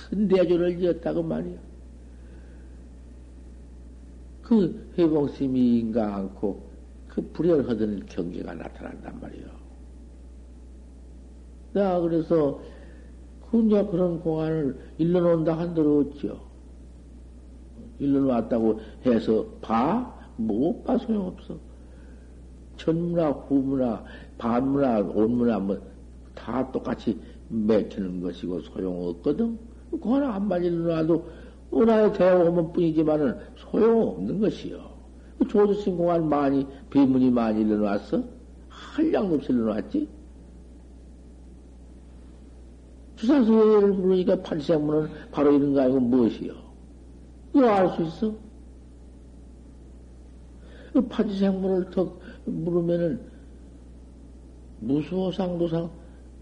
큰 0.08 0.28
대조를 0.28 0.78
지었다고 0.78 1.22
말이야. 1.22 1.58
그 4.42 4.92
해봉심이 4.96 5.80
인가 5.80 6.16
않고, 6.16 6.70
그 7.08 7.20
불열하던 7.32 8.06
경계가 8.06 8.54
나타난단 8.54 9.20
말이요. 9.20 9.51
나 11.72 12.00
그래서, 12.00 12.60
혼자 13.52 13.86
그런 13.86 14.20
공안을 14.20 14.78
일러놓는다 14.98 15.58
한대로 15.58 16.00
어찌요? 16.00 16.40
일러놓았다고 17.98 18.80
해서 19.06 19.46
봐? 19.60 20.18
못 20.36 20.84
봐, 20.84 20.98
소용없어. 20.98 21.56
전문화, 22.76 23.30
후문화, 23.30 24.04
반문화, 24.38 25.00
온문화, 25.00 25.58
뭐, 25.60 25.78
다 26.34 26.70
똑같이 26.72 27.18
맥히는 27.48 28.22
것이고 28.22 28.60
소용없거든? 28.60 29.58
하나 30.02 30.34
한마디 30.34 30.66
일러놔도 30.66 31.26
은하에 31.74 32.12
대오면 32.12 32.72
뿐이지만은 32.72 33.36
소용없는 33.56 34.40
것이요. 34.40 34.92
조주신 35.48 35.96
공안 35.96 36.28
많이, 36.28 36.66
비문이 36.90 37.30
많이 37.30 37.62
일러놨어? 37.62 38.22
한량 38.68 39.32
없이 39.32 39.52
일러놨지? 39.52 40.08
주사수를 43.22 43.94
부르니까 43.94 44.42
판치생문은 44.42 45.08
바로 45.30 45.52
이런 45.52 45.72
거 45.72 45.80
아니고 45.80 46.00
무엇이요? 46.00 46.54
이거 47.54 47.68
알 47.68 47.88
수 47.90 48.02
있어? 48.02 48.34
판치생문을 51.08 51.90
더 51.90 52.12
물으면은 52.44 53.20
무수호상도상, 54.80 55.88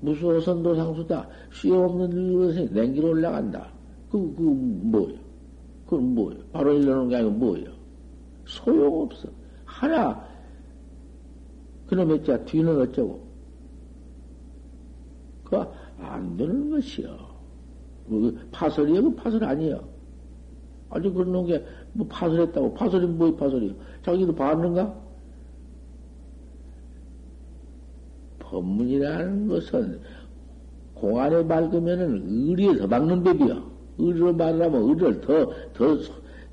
무수호선도상수다. 0.01 1.28
쉬없는 1.53 2.33
것에 2.39 2.64
냉기로 2.72 3.11
올라간다. 3.11 3.70
그, 4.11 4.35
그, 4.35 4.43
뭐요? 4.43 5.18
그건 5.85 6.14
뭐요? 6.14 6.39
바로 6.51 6.72
일러놓은 6.72 7.09
게 7.11 7.16
아니고 7.16 7.31
뭐요? 7.33 7.70
소용없어. 8.47 9.28
하나, 9.66 10.26
그놈의 11.89 12.24
자, 12.24 12.43
뒤는 12.47 12.81
어쩌고? 12.81 13.28
그 15.45 15.57
안 16.01 16.36
되는 16.36 16.70
것이요. 16.70 17.16
그 18.09 18.38
파설이요? 18.51 19.03
그 19.03 19.14
파설 19.14 19.44
아니요. 19.44 19.82
아주 20.90 21.12
그런 21.12 21.46
게, 21.46 21.64
뭐 21.92 22.07
파설했다고. 22.09 22.74
파설이 22.74 23.07
뭐이 23.07 23.36
파설이요? 23.36 23.72
자기도 24.05 24.34
봤는가? 24.34 24.94
법문이라는 28.40 29.48
것은 29.48 30.01
공안에 30.94 31.42
맑으면은 31.44 32.24
의리에 32.26 32.76
더 32.76 32.86
막는 32.86 33.22
법이요. 33.22 33.70
의리로 33.98 34.32
말하면 34.34 34.74
의리를 34.74 35.20
더, 35.20 35.51
더 35.72 35.98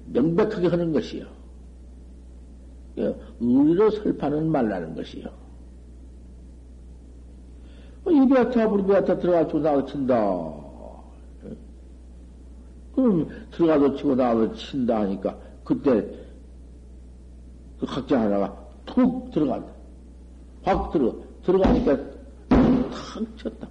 명백하게 0.05 0.67
하는 0.67 0.93
것이요. 0.93 1.25
예, 2.99 3.15
의리로 3.39 3.89
설파는 3.89 4.51
말라는 4.51 4.95
것이요. 4.95 5.46
이베아타 8.11 8.69
불베아타 8.69 9.17
들어가서 9.19 9.59
나가 9.59 9.85
친다. 9.85 10.53
그럼 12.95 13.29
들어가서 13.51 13.95
치고 13.95 14.15
나가서 14.15 14.53
친다 14.53 15.01
하니까 15.01 15.37
그때 15.63 16.01
그 17.79 17.85
각자 17.85 18.21
하나가 18.21 18.57
툭 18.85 19.31
들어간다. 19.31 19.71
확 20.63 20.91
들어 20.91 21.15
들어가니까 21.43 21.97
탁 22.49 23.37
쳤다. 23.37 23.67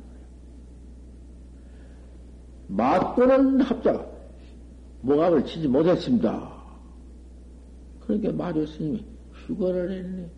맞고는 2.69 3.61
합자가 3.61 4.07
모각을 5.03 5.45
치지 5.45 5.69
못했습니다. 5.69 6.53
그러니까 8.01 8.33
마조 8.33 8.67
스님이 8.67 9.05
휴거를 9.35 9.91
했네. 9.91 10.31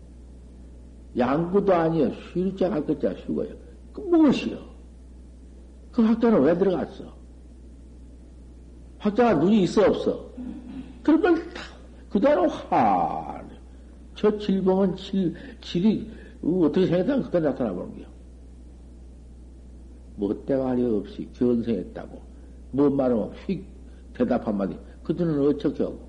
양구도 1.17 1.73
아니여 1.73 2.11
쉴자 2.33 2.69
갈 2.69 2.85
것자 2.85 3.13
휴거요. 3.13 3.68
그 3.99 4.15
무엇이요? 4.15 4.57
그 5.91 6.01
학자는 6.03 6.41
왜 6.41 6.57
들어갔어? 6.57 7.03
학자가 8.99 9.33
눈이 9.35 9.63
있어 9.63 9.81
없어? 9.83 10.29
걸 11.03 11.21
다, 11.53 11.61
그대로 12.09 12.47
하. 12.47 13.41
저 14.15 14.37
질봉은 14.37 14.95
질, 14.97 15.33
질이 15.61 16.11
어떻게 16.43 16.85
생겼다면 16.87 17.23
그때 17.23 17.39
나타나 17.39 17.71
보는 17.71 17.95
거야. 17.95 18.05
뭐 20.15 20.45
때가리 20.45 20.83
없이 20.85 21.29
견성했다고. 21.33 22.21
뭔 22.71 22.95
말하면 22.95 23.31
휙 23.47 23.65
대답 24.13 24.45
한마디. 24.45 24.77
그들은 25.03 25.47
어떻게 25.47 25.83
하고. 25.83 25.99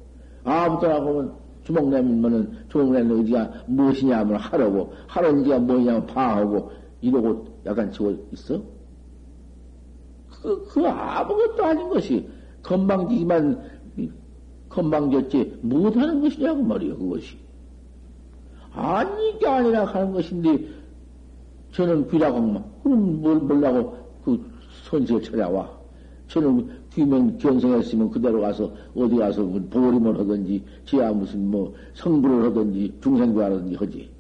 아무도나 0.43 1.01
보면 1.01 1.33
주먹 1.63 1.89
내면은 1.89 2.65
주먹 2.69 2.91
내는 2.93 3.21
어디가 3.21 3.65
무엇이냐 3.69 4.19
하면 4.19 4.37
하라고. 4.37 4.93
하라는지가 5.07 5.61
뭐냐면 5.61 6.07
파하고. 6.07 6.73
이러고 7.01 7.50
약간 7.67 7.91
지고 7.93 8.17
있어? 8.33 8.63
그, 10.43 10.67
그 10.69 10.87
아무것도 10.87 11.65
아닌 11.65 11.89
것이 11.89 12.29
건방지기만 12.63 13.81
건방졌지 14.69 15.59
못하는 15.63 16.21
것이냐고 16.21 16.63
말이요 16.63 16.97
그것이. 16.97 17.37
아니 18.73 19.39
게 19.39 19.47
아니라 19.47 19.85
하는 19.85 20.13
것인데 20.13 20.69
저는 21.73 22.09
귀라고만 22.09 22.65
그럼 22.83 23.21
뭘 23.21 23.39
몰라고 23.39 23.97
그 24.25 24.43
선지를 24.89 25.23
찾아와. 25.23 25.79
저는 26.29 26.71
귀면 26.95 27.39
견성했으면 27.39 28.11
그대로 28.11 28.41
가서 28.41 28.73
어디 28.95 29.17
가서 29.17 29.45
그 29.45 29.69
보림을 29.69 30.19
하든지 30.21 30.65
지하 30.87 31.13
무슨 31.13 31.51
뭐 31.51 31.75
성불을 31.95 32.45
하든지 32.47 32.95
중생교하든지 33.03 33.75
하지. 33.75 34.11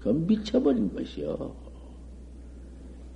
그건 0.00 0.26
미쳐버린 0.26 0.92
것이요. 0.92 1.61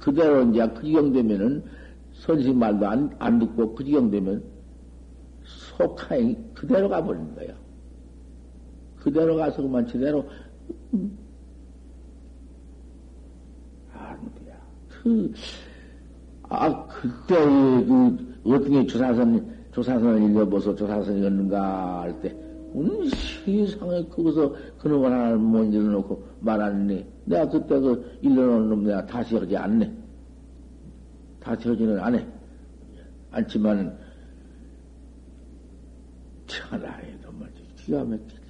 그대로 0.06 0.44
이제 0.44 0.64
그 0.68 0.84
지경 0.84 1.12
되면은 1.12 1.64
선생 2.12 2.56
말도 2.56 2.86
안, 2.86 3.16
안 3.18 3.40
듣고 3.40 3.74
그 3.74 3.82
지경 3.82 4.08
되면 4.08 4.40
속하행 5.42 6.52
그대로 6.54 6.88
가버리는 6.88 7.34
거야. 7.34 7.48
그대로 9.00 9.34
가서 9.34 9.62
그만 9.62 9.84
제대로 9.88 10.24
음. 10.94 11.18
안 13.92 14.16
돼. 14.36 14.54
그, 14.88 15.32
아, 16.44 16.86
그때 16.86 17.34
그 17.44 18.34
어떻게 18.44 18.86
조사선, 18.86 19.56
조사선을 19.72 20.30
읽어보소 20.30 20.76
조사선이었는가 20.76 22.02
할 22.02 22.20
때, 22.20 22.32
온 22.72 23.08
세상에 23.44 24.04
거기서 24.06 24.54
그놈을 24.78 25.10
하나를 25.10 25.38
못 25.38 25.64
일러놓고 25.64 26.22
말하니 26.40 27.15
내가 27.26 27.48
그때 27.48 27.78
그 27.78 28.18
일러놓은 28.22 28.68
놈 28.68 28.84
내가 28.84 29.04
다시 29.04 29.36
하지 29.36 29.56
않네. 29.56 29.92
다시 31.40 31.68
하지는 31.68 32.00
않네. 32.00 32.26
않지만 33.32 33.96
천하에도 36.46 37.32
뭐지 37.32 37.54
기가 37.76 38.04
막히지. 38.04 38.46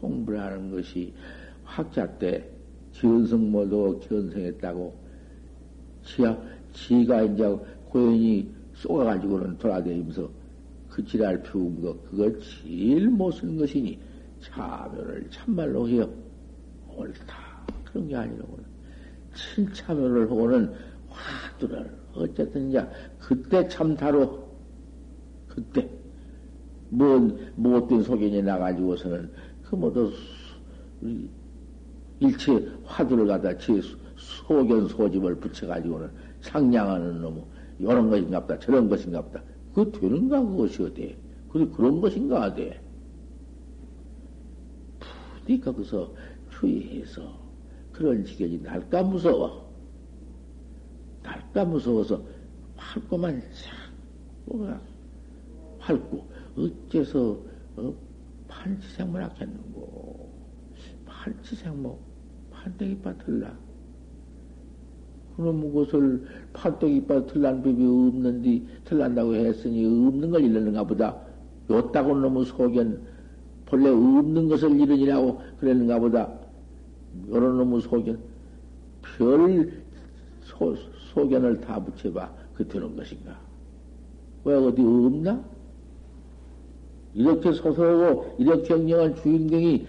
공부를 0.00 0.40
하는 0.40 0.70
것이 0.70 1.14
학자 1.62 2.06
때 2.18 2.46
견성모도 2.92 4.00
견성했다고 4.00 4.94
지하, 6.04 6.36
지가 6.72 7.22
이제 7.22 7.56
고연히 7.88 8.52
쏘아가지고는 8.74 9.58
돌아다니면서 9.58 10.28
그 10.88 11.04
지랄 11.04 11.42
피운 11.42 11.80
거, 11.80 11.96
그거 12.02 12.30
제일 12.40 13.08
못 13.08 13.32
쓰는 13.32 13.56
것이니 13.56 13.98
참여를 14.44 15.28
참말로 15.30 15.88
해요. 15.88 16.08
옳다. 16.88 17.36
그런 17.84 18.08
게 18.08 18.16
아니라고는. 18.16 18.64
친참여를 19.34 20.30
하고는 20.30 20.72
화두를, 21.08 21.90
어쨌든 22.14 22.68
이제 22.68 22.86
그때 23.18 23.66
참타로, 23.68 24.48
그때, 25.48 25.88
뭔, 26.88 27.52
못된 27.56 28.02
소견이 28.02 28.42
나가지고서는 28.42 29.30
그 29.64 29.74
모두 29.74 30.12
일체 32.20 32.68
화두를 32.84 33.26
갖다 33.26 33.56
제 33.58 33.80
소견 34.16 34.86
소집을 34.88 35.36
붙여가지고는 35.36 36.10
상냥하는 36.40 37.20
놈, 37.20 37.44
이런 37.78 38.10
것인갑다, 38.10 38.58
저런 38.60 38.88
것인갑다. 38.88 39.42
그 39.74 39.90
되는가, 39.90 40.40
그것이 40.40 40.82
어때? 40.82 41.16
그래, 41.50 41.66
그런 41.74 42.00
것인가, 42.00 42.42
하대. 42.42 42.80
부디 45.44 45.60
거기서 45.60 46.10
주의해서 46.50 47.38
그런 47.92 48.24
지경이 48.24 48.58
날까 48.62 49.02
무서워. 49.02 49.70
날까 51.22 51.66
무서워서 51.66 52.22
활고만 52.76 53.40
싹, 53.52 53.72
뭐가, 54.46 54.80
활고, 55.78 56.26
어째서, 56.56 57.38
어, 57.76 57.94
판치생물 58.48 59.22
하겠는고. 59.22 60.32
판치생물, 61.04 61.94
판때기 62.50 62.98
빠틀라. 63.02 63.56
그럼 65.36 65.60
그것을 65.60 66.24
팔뚝 66.52 67.06
빠 67.06 67.26
틀난 67.26 67.62
법이 67.62 67.84
없는데 67.84 68.62
틀난다고 68.84 69.34
했으니 69.34 69.84
없는 69.84 70.30
걸 70.30 70.44
이르는가 70.44 70.84
보다. 70.84 71.20
요따고 71.68 72.14
너무 72.20 72.44
소견 72.44 73.13
본래 73.66 73.88
없는 73.88 74.48
것을 74.48 74.78
이르니라고 74.80 75.40
그랬는가 75.60 75.98
보다. 75.98 76.30
요런 77.28 77.58
놈의 77.58 77.80
소견 77.82 78.18
별 79.02 79.72
소, 80.42 80.76
소견을 81.12 81.60
다 81.60 81.82
붙여봐. 81.82 82.30
그 82.54 82.66
되는 82.66 82.94
것인가? 82.96 83.36
왜 84.44 84.54
어디 84.54 84.82
없나? 84.82 85.42
이렇게 87.14 87.52
소설하고 87.52 88.34
이렇게 88.38 88.68
경영한 88.68 89.16
주인공이 89.16 89.86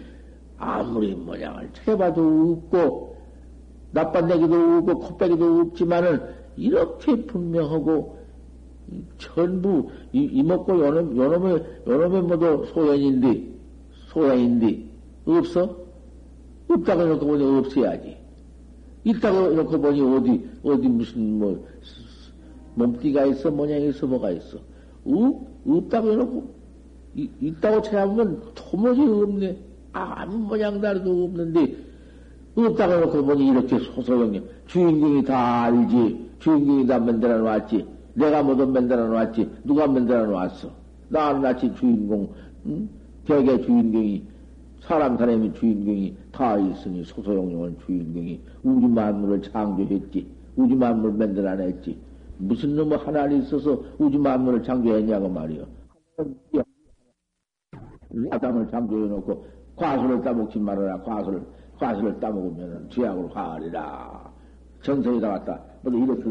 아무리 0.57 1.13
모양을 1.15 1.69
찾아봐도 1.73 2.59
없고 2.65 3.17
나빤내기도 3.91 4.77
없고 4.77 4.99
코빼기도 4.99 5.61
없지만은 5.61 6.21
이렇게 6.57 7.15
분명하고 7.25 8.15
전부 9.17 9.89
이먹고 10.13 10.79
요놈, 10.79 11.17
요놈의, 11.17 11.65
요놈의 11.87 12.21
모두 12.21 12.65
소연인데, 12.73 13.54
소연인데, 14.15 14.85
없어? 15.25 15.75
없다고 16.69 17.01
해놓고 17.01 17.25
보니 17.27 17.43
없어야지. 17.59 18.17
있다고 19.03 19.51
해놓고 19.51 19.81
보니 19.81 20.01
어디, 20.01 20.49
어디 20.63 20.87
무슨 20.87 21.37
뭐, 21.37 21.67
몸띠가 22.75 23.25
있어, 23.25 23.51
모양이 23.51 23.89
있어, 23.89 24.07
뭐가 24.07 24.31
있어. 24.31 24.57
없, 25.05 25.47
없다고 25.67 26.11
해놓고, 26.13 26.55
이, 27.15 27.29
있다고 27.41 27.81
찾아보면 27.81 28.41
도무지 28.55 29.01
없네. 29.01 29.57
아무 29.91 30.37
모양 30.37 30.79
다르도 30.79 31.25
없는데, 31.25 31.75
없다고 32.55 32.93
해놓고 32.93 33.25
보니 33.25 33.49
이렇게 33.49 33.77
소소영님 33.79 34.43
주인공이 34.67 35.25
다 35.25 35.63
알지. 35.63 36.29
주인공이 36.39 36.87
다 36.87 36.99
만들어 36.99 37.39
놨지. 37.39 37.85
내가 38.13 38.41
뭐든 38.43 38.71
만들어 38.71 39.07
놨지. 39.09 39.49
누가 39.65 39.87
만들어 39.87 40.25
놨어? 40.25 40.71
나는 41.09 41.41
같이 41.41 41.73
주인공, 41.75 42.33
응? 42.65 42.89
대개 43.25 43.59
주인공이, 43.61 44.23
사람 44.81 45.17
사람이 45.17 45.53
주인공이 45.53 46.15
다 46.31 46.57
있으니 46.57 47.03
소소영령은 47.03 47.79
주인공이 47.85 48.39
우주 48.63 48.87
만물을 48.87 49.41
창조했지. 49.41 50.27
우주 50.55 50.75
만물을 50.75 51.15
만들어 51.15 51.55
냈지. 51.55 51.97
무슨 52.37 52.75
놈의 52.75 52.97
하나님 52.99 53.41
있어서 53.41 53.81
우주 53.97 54.19
만물을 54.19 54.63
창조했냐고 54.63 55.29
말이요. 55.29 55.65
아담을 58.31 58.69
창조해놓고 58.69 59.45
과수를 59.75 60.21
따먹지 60.21 60.59
말아라, 60.59 61.01
과수를. 61.01 61.41
과실을 61.77 62.19
따먹으면 62.19 62.89
죄악으로 62.89 63.29
가리라. 63.29 64.31
전성에다 64.81 65.29
갔다. 65.29 65.61
모두 65.83 65.97
이렇게 65.97 66.23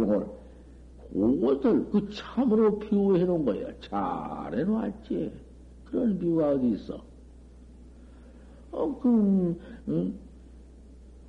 오늘 1.13 1.61
그것을 1.61 1.91
그 1.91 2.09
참으로 2.11 2.79
비유해 2.79 3.25
놓은 3.25 3.45
거야. 3.45 3.67
잘 3.81 4.59
해놓았지. 4.59 5.33
그런 5.95 6.19
비유가 6.19 6.51
어디 6.51 6.71
있어? 6.71 7.01
어, 8.73 8.99
그, 9.01 9.57
응? 9.89 10.15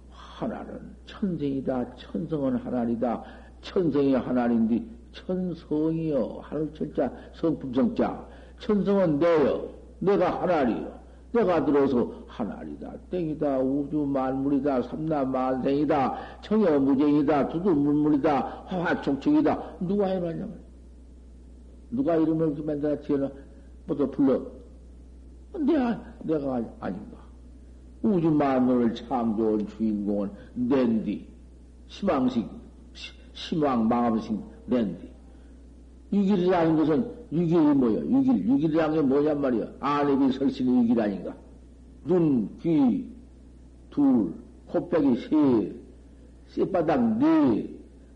하나는 0.09 0.95
천성이다. 1.05 1.95
천성은 1.97 2.55
하나이다. 2.55 3.23
천성이 3.61 4.15
하나인데 4.15 4.83
천성이요. 5.11 6.39
하늘 6.41 6.73
천자, 6.73 7.13
성품성자. 7.35 8.27
천성은 8.57 9.19
내요. 9.19 9.69
내가 9.99 10.41
하나이요. 10.41 10.95
내가 11.31 11.63
들어서 11.63 12.23
하나이다, 12.27 12.93
땡이다, 13.11 13.59
우주 13.59 13.97
만물이다, 13.97 14.83
삼나 14.83 15.25
만생이다, 15.25 16.39
청여 16.41 16.79
무쟁이다, 16.79 17.49
두두 17.49 17.75
물물이다, 17.75 18.63
화화촉촉이다. 18.67 19.75
누가 19.81 20.07
해놨냐면 20.07 20.57
누가 21.91 22.15
이름을 22.15 22.55
만들어 22.63 23.01
지어놔? 23.01 23.29
뭐또 23.85 24.11
불러? 24.11 24.54
내가, 25.59 26.01
내가 26.23 26.55
아닌가. 26.79 27.17
우주 28.01 28.29
만물을 28.29 28.93
창조한 28.95 29.67
주인공은 29.67 30.29
낸디. 30.53 31.27
희망식, 31.87 32.47
희망 33.33 33.87
망함식 33.87 34.39
낸디. 34.67 35.09
유길이라는 36.13 36.77
것은 36.77 37.11
유길이 37.31 37.59
뭐야? 37.59 38.01
유길. 38.05 38.47
유길이라는 38.47 38.95
게 38.95 39.01
뭐냔 39.01 39.41
말이야? 39.41 39.67
안입이 39.79 40.33
설신의 40.33 40.83
유길 40.83 41.01
아닌가? 41.01 41.35
눈, 42.05 42.49
귀, 42.59 43.09
둘, 43.89 44.33
코빼기 44.67 45.15
세, 45.21 45.75
쌔바닥 46.49 47.17
네, 47.17 47.69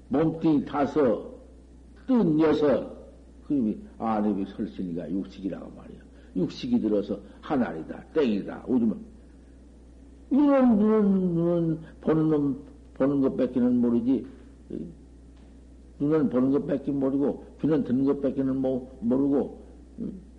몸뚱이 0.09 0.65
다섯, 0.65 1.29
뜬 2.07 2.39
여섯, 2.39 2.99
그림이 3.47 3.77
안입이 3.97 4.45
설신이가 4.55 5.11
육식이라고 5.11 5.71
말이야. 5.75 5.88
육식이 6.39 6.79
들어서 6.79 7.19
하나이다, 7.41 8.03
땡이다, 8.13 8.63
오줌은. 8.67 8.95
이런 10.31 10.77
눈은, 10.77 11.35
눈은 11.35 11.79
보는 12.01 12.29
놈, 12.29 12.57
보는 12.95 13.21
것 13.21 13.35
뺏기는 13.35 13.81
모르지. 13.81 14.25
눈은 15.99 16.29
보는 16.29 16.51
것 16.51 16.65
뺏기 16.65 16.91
모르고, 16.91 17.45
귀는 17.61 17.83
듣는 17.83 18.05
것 18.05 18.21
뺏기는 18.21 18.55
모르고, 19.01 19.59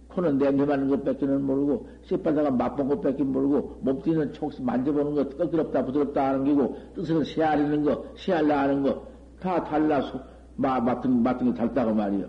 코는 0.09 0.38
냄새 0.38 0.64
맡는 0.64 0.88
것 0.88 1.05
뺏기는 1.05 1.42
모르고, 1.44 1.88
씨바다가 2.03 2.51
맛본 2.51 2.88
것 2.88 3.01
뺏기 3.01 3.22
모르고, 3.22 3.80
몸띠는 3.82 4.32
촉수 4.32 4.62
만져보는 4.62 5.14
것, 5.14 5.36
끄끄럽다, 5.36 5.84
부드럽다 5.84 6.28
하는 6.28 6.44
게고, 6.44 6.76
뜻은 6.94 7.24
씨알리는 7.24 7.84
거, 7.84 8.05
씨알라 8.16 8.62
하는 8.62 8.82
거, 8.82 9.07
다 9.40 9.62
달라서, 9.64 10.20
마, 10.57 10.80
맡은, 10.80 11.22
맡은 11.22 11.53
게 11.53 11.55
달다고 11.55 11.94
말이요. 11.94 12.28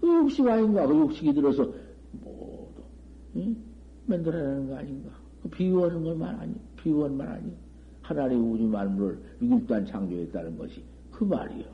그 0.00 0.06
육식 0.06 0.46
아닌가? 0.46 0.86
그 0.86 0.96
육식이 0.96 1.32
들어서, 1.34 1.68
응? 3.36 3.56
만들어내는 4.06 4.68
거 4.68 4.76
아닌가? 4.76 5.10
그 5.42 5.48
비유하는 5.48 6.02
것만 6.02 6.40
아니, 6.40 6.54
비유하는말 6.76 7.28
아니? 7.28 7.52
하나의 8.02 8.36
우주 8.36 8.64
만물을 8.64 9.18
육일단 9.40 9.86
창조했다는 9.86 10.58
것이 10.58 10.82
그 11.10 11.24
말이요. 11.24 11.64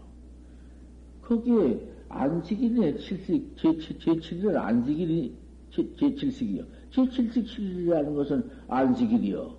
거기에 1.23 1.89
안식일이네, 2.09 2.99
칠식, 2.99 3.57
제7일은 3.57 4.57
안식일이, 4.57 5.35
제7식이요. 5.73 6.65
제7식 6.93 7.45
7일이라는 7.45 8.15
것은 8.15 8.51
안식일이요. 8.69 9.55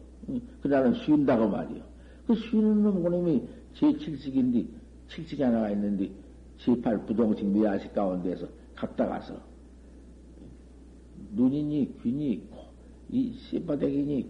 그날은 0.62 0.93
쉰다고 0.95 1.47
말이요. 1.47 1.82
그 2.28 2.36
쉬는 2.36 2.84
놈, 2.84 3.04
그놈이 3.04 3.47
제7식인데, 3.76 4.68
7식이 5.10 5.41
하나가 5.41 5.70
있는데, 5.72 6.10
제8 6.60 7.06
부동식 7.06 7.45
미야식 7.47 7.93
가운데서 7.93 8.47
갔다 8.76 9.08
가서, 9.08 9.39
눈이니 11.32 11.99
귀니 12.01 12.43
이 13.09 13.34
씨바닥이니 13.34 14.30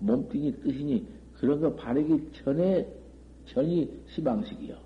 몸뚱이 0.00 0.60
뜻이니 0.60 1.06
그런 1.34 1.60
거 1.60 1.74
바르기 1.74 2.30
전에 2.32 2.86
전이 3.46 3.90
시방식이요. 4.08 4.76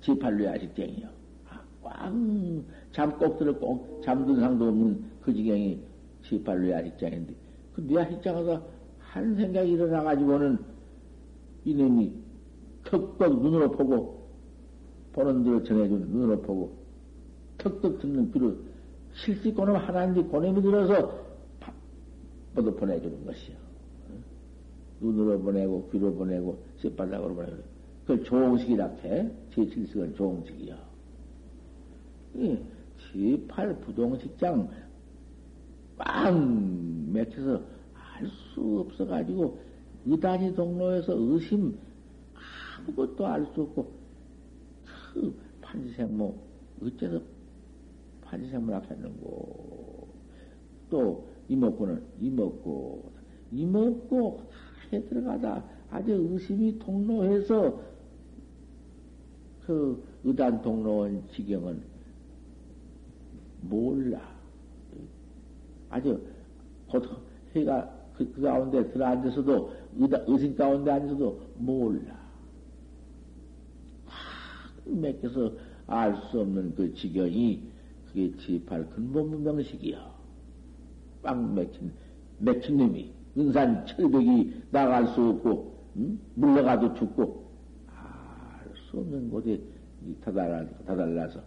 지팔루야 0.00 0.58
식쟁이요. 0.58 1.08
아, 1.50 1.60
꽝 1.82 2.64
잠꼭 2.92 3.38
들어 3.38 3.58
꼭 3.58 4.00
잠든 4.04 4.36
상도 4.40 4.68
없는 4.68 5.04
그 5.20 5.34
지경이 5.34 5.78
지팔루야 6.22 6.84
식장인데 6.84 7.34
그 7.74 7.80
뇌야 7.82 8.08
식장에서 8.10 8.62
한 8.98 9.34
생각이 9.34 9.72
일어나가지고는 9.72 10.58
이놈이 11.64 12.12
턱떡 12.84 13.42
눈으로 13.42 13.70
보고 13.72 14.28
보는 15.12 15.44
대로 15.44 15.62
정해준 15.62 16.00
눈으로 16.08 16.40
보고 16.40 16.76
턱떡 17.58 17.98
듣는 18.00 18.32
귀로 18.32 18.56
실시고는 19.24 19.76
하나인데 19.76 20.22
고놈이 20.22 20.62
들어서 20.62 21.26
뻗어 22.54 22.74
보내주는 22.74 23.24
것이요. 23.24 23.56
눈으로 25.00 25.40
보내고 25.40 25.88
귀로 25.90 26.14
보내고 26.14 26.62
쇳발락으로 26.78 27.34
보내고 27.34 27.56
그걸 28.06 28.24
조홍식이라 28.24 28.86
해. 29.04 29.30
제7식은 29.54 30.16
조홍식이요. 30.16 30.76
제8 33.12 33.80
부동식장 33.80 34.68
빵 35.96 37.12
맥혀서 37.12 37.60
알 37.94 38.28
수 38.52 38.80
없어가지고 38.80 39.58
의단이 40.06 40.54
동로에서 40.54 41.14
의심 41.16 41.78
아무것도 42.78 43.26
알 43.26 43.46
수 43.54 43.62
없고 43.62 43.92
그 45.12 45.34
판지생모 45.60 46.34
어째서 46.82 47.20
판지생모 48.28 48.74
앞했는고 48.74 50.08
또 50.90 51.28
이먹고는 51.48 52.02
이먹고 52.20 53.12
이먹고 53.52 54.42
해 54.92 55.02
들어가다 55.08 55.64
아주 55.90 56.12
의심이 56.12 56.78
통로해서 56.78 57.80
그 59.64 60.02
의단 60.24 60.62
통로원 60.62 61.22
지경은 61.32 61.82
몰라. 63.62 64.20
아주 65.90 66.20
곧 66.90 67.04
해가 67.54 67.94
그, 68.16 68.32
그 68.32 68.42
가운데 68.42 68.90
들어 68.90 69.06
앉아서도 69.06 69.72
의심 70.26 70.56
가운데 70.56 70.90
앉아서도 70.90 71.40
몰라. 71.56 72.18
확 74.06 74.90
맥혀서 74.90 75.52
알 75.86 76.14
수 76.30 76.40
없는 76.40 76.74
그 76.74 76.94
지경이 76.94 77.67
그게 78.18 78.36
지팔 78.36 78.90
근본 78.90 79.30
문명식이야. 79.30 80.18
빵 81.22 81.54
맥힌 81.54 81.92
맥힌 82.38 82.76
놈이 82.76 83.12
은산 83.36 83.86
철벽이 83.86 84.62
나갈 84.72 85.06
수 85.08 85.22
없고 85.22 85.78
응? 85.98 86.18
물러가도 86.34 86.94
죽고 86.94 87.48
알 87.86 88.72
수 88.90 88.98
없는 88.98 89.30
곳에 89.30 89.60
다달라, 90.24 90.66
다달라서 90.84 91.40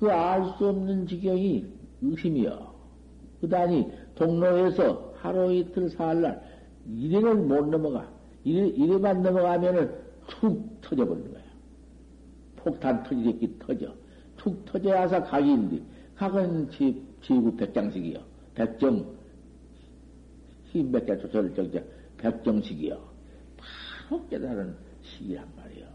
그 0.00 0.10
알 0.10 0.56
수 0.56 0.68
없는 0.68 1.06
지경이 1.06 1.66
의심이여. 2.00 2.74
그다니 3.42 3.90
동로에서 4.14 5.12
하루 5.16 5.52
이틀 5.52 5.90
사흘날 5.90 6.42
이래를 6.96 7.34
못 7.34 7.68
넘어가. 7.68 8.10
이래, 8.44 8.68
이래만 8.68 9.22
넘어가면은 9.22 9.92
툭 10.28 10.80
터져버리는 10.80 11.30
거야. 11.30 11.42
폭탄 12.56 13.02
터지겠기 13.02 13.58
터져. 13.58 13.97
툭 14.48 14.64
터져야서 14.64 15.24
각인데, 15.24 15.82
각은 16.16 16.70
지, 16.70 17.02
지구 17.22 17.54
백장식이요. 17.54 18.18
백정, 18.54 19.04
힘백자 20.64 21.18
조절 21.18 21.54
정자, 21.54 21.82
백정식이요. 22.16 22.98
바로 23.56 24.26
깨달은 24.28 24.74
시기란 25.02 25.46
말이요. 25.56 25.86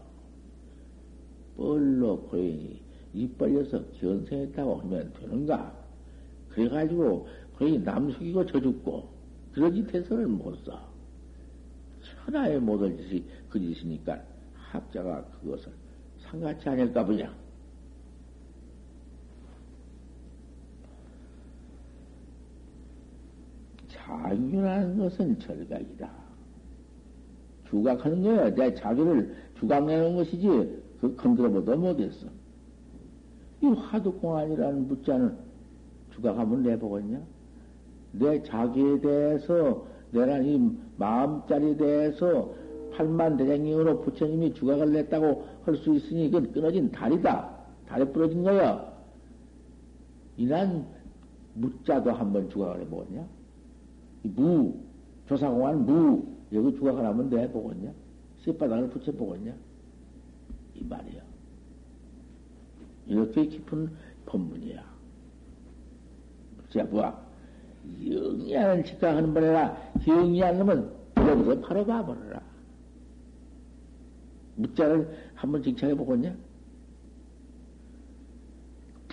뻘로 1.56 2.20
고인이 2.22 2.80
입 3.14 3.38
벌려서 3.38 3.82
견생했다고 4.00 4.76
하면 4.76 5.12
되는가? 5.14 5.74
그래가지고 6.50 7.28
거의 7.56 7.78
남 7.78 8.10
속이고 8.10 8.46
저 8.46 8.60
죽고 8.60 9.08
짓 9.54 9.94
해서는 9.94 10.30
못 10.30 10.56
써. 10.64 10.80
천하에 12.02 12.58
못할 12.58 12.96
짓이 12.96 13.24
그 13.48 13.58
짓이니까 13.58 14.20
학자가 14.54 15.24
그것을 15.24 15.72
상같이 16.18 16.68
아닐까 16.68 17.04
보냐. 17.04 17.43
자균하는 24.22 24.98
것은 24.98 25.38
절각이다. 25.38 26.08
주각하는 27.68 28.22
거야. 28.22 28.54
내 28.54 28.74
자기를 28.74 29.34
주각내는 29.58 30.16
것이지, 30.16 30.82
그 31.00 31.16
건드려보도 31.16 31.76
못했어. 31.76 32.26
이 33.62 33.66
화두공안이라는 33.66 34.88
묻자는 34.88 35.36
주각하면 36.14 36.62
내보겠냐? 36.62 37.20
내 38.12 38.42
자기에 38.42 39.00
대해서, 39.00 39.86
내란 40.12 40.44
이 40.44 40.70
마음짜리 40.96 41.76
대해서 41.76 42.54
팔만 42.92 43.36
대장님으로 43.36 44.02
부처님이 44.02 44.54
주각을 44.54 44.92
냈다고 44.92 45.44
할 45.64 45.76
수 45.76 45.94
있으니 45.94 46.30
그건 46.30 46.52
끊어진 46.52 46.90
다리다. 46.92 47.50
다리 47.88 48.04
부러진 48.12 48.44
거야. 48.44 48.92
이난 50.36 50.86
묻자도 51.54 52.12
한번 52.12 52.48
주각을 52.50 52.82
해보겠냐? 52.82 53.26
무, 54.24 54.80
조사공안 55.26 55.84
무, 55.84 56.26
여기 56.52 56.74
주각을 56.76 57.04
하면 57.04 57.30
내 57.30 57.50
보겠냐? 57.50 57.92
씨바닥을 58.40 58.90
붙여보겠냐? 58.90 59.54
이 60.74 60.84
말이야. 60.84 61.22
이렇게 63.06 63.46
깊은 63.46 63.90
법문이야. 64.26 64.82
자, 66.70 66.84
뭐야? 66.84 67.24
영리하는 68.06 68.84
직각하는 68.84 69.34
번에라, 69.34 69.92
영리한 70.06 70.58
놈은 70.58 70.90
여기서 71.16 71.60
바로 71.60 71.84
봐버려라. 71.84 72.42
묻자를 74.56 75.08
한번 75.34 75.62
징창해 75.62 75.94
보겠냐? 75.94 76.34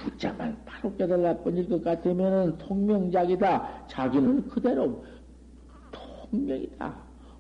붙자만 0.04 0.58
바로 0.66 0.96
깨달아 0.96 1.38
번질 1.38 1.70
것 1.70 1.84
같으면은 1.84 2.58
통명작이다. 2.58 3.88
자기는 3.88 4.48
그대로 4.48 5.04
통명이다. 5.92 6.96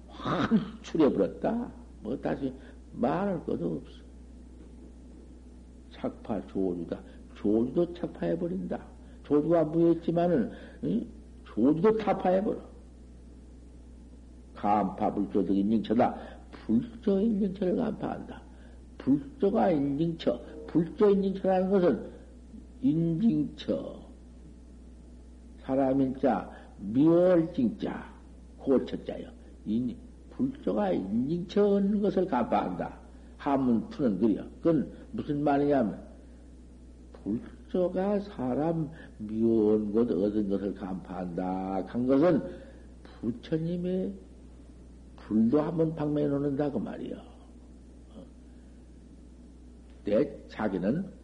확 0.07 0.49
추려버렸다. 0.81 1.71
뭐 2.01 2.17
다시 2.19 2.53
말할 2.93 3.43
것도 3.45 3.81
없어. 3.83 4.01
착파 5.91 6.45
조주다. 6.47 6.99
조주도 7.35 7.93
착파해버린다. 7.93 8.79
조주가 9.23 9.63
무했지만은, 9.65 10.51
응? 10.83 11.07
조주도 11.45 11.97
타파해버려. 11.97 12.59
간파 14.55 15.13
불조득 15.13 15.55
인증처다. 15.55 16.15
불조 16.51 17.19
인증처를 17.19 17.75
간파한다. 17.77 18.41
불조가 18.97 19.71
인증처. 19.71 20.39
불조 20.67 21.09
인증처라는 21.09 21.71
것은 21.71 22.10
인증처. 22.81 23.99
사람인 25.61 26.17
자, 26.19 26.49
미월증자, 26.79 28.11
고처자여. 28.57 29.29
인, 29.65 29.95
불조가 30.31 30.91
인증처 30.91 31.75
얻는 31.75 32.01
것을 32.01 32.25
간파한다. 32.25 32.99
한문 33.37 33.89
푸는 33.89 34.19
글이야. 34.19 34.43
그건 34.61 34.91
무슨 35.11 35.43
말이냐면, 35.43 36.01
불조가 37.23 38.19
사람 38.21 38.89
미운 39.17 39.93
것 39.93 40.09
얻은 40.11 40.49
것을 40.49 40.73
간파한다. 40.73 41.85
한 41.87 42.07
것은 42.07 42.41
부처님의 43.03 44.13
불도 45.17 45.61
한번 45.61 45.95
방매해 45.95 46.27
놓는다. 46.27 46.71
그 46.71 46.77
말이야. 46.79 47.15
어. 47.17 48.23
내 50.03 50.47
자기는 50.49 51.03
툭 51.03 51.20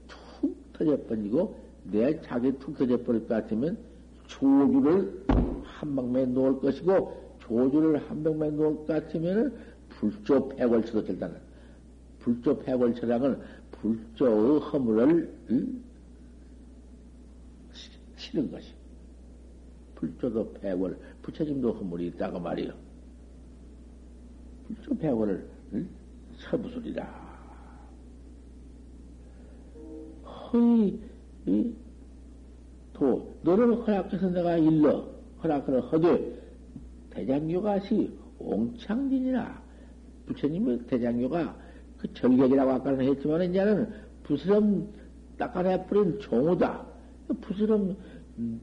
터져버리고, 0.77 1.55
내 1.83 2.19
자기 2.21 2.51
툭 2.59 2.77
터져버릴 2.77 3.27
것 3.27 3.29
같으면, 3.29 3.77
조주를 4.27 5.23
한 5.63 5.95
방매에 5.95 6.25
놓을 6.25 6.59
것이고, 6.59 7.37
조주를 7.39 8.09
한 8.09 8.23
방매에 8.23 8.51
놓을 8.51 8.77
것 8.77 8.87
같으면, 8.87 9.55
불조 9.89 10.49
패골쳐도 10.49 11.05
된다는. 11.05 11.37
불조 12.19 12.59
패골처랑은 12.59 13.39
불조의 13.71 14.59
허물을, 14.59 15.33
응? 15.51 15.83
치는 18.17 18.51
것이. 18.51 18.73
불조도 19.95 20.53
패월, 20.53 20.97
부처님도 21.21 21.71
허물이 21.73 22.07
있다고 22.07 22.39
말이요. 22.39 22.73
불조 24.67 24.97
패월을 24.97 25.47
서부술이라. 26.37 27.26
이, 30.55 31.73
도, 32.93 33.35
너를 33.43 33.75
허락해서 33.75 34.29
내가 34.29 34.57
일러. 34.57 35.05
허락을 35.43 35.81
허되, 35.81 36.39
대장교가시 37.11 38.11
옹창진이라. 38.39 39.61
부처님의 40.27 40.79
대장교가 40.87 41.55
그 41.97 42.13
절격이라고 42.13 42.71
아까는 42.71 43.01
했지만, 43.01 43.43
이제는 43.43 43.89
부스럼 44.23 44.87
닦아내버린 45.37 46.19
종우다. 46.19 46.85
그 47.27 47.33
부스럼, 47.35 47.95
음, 48.39 48.61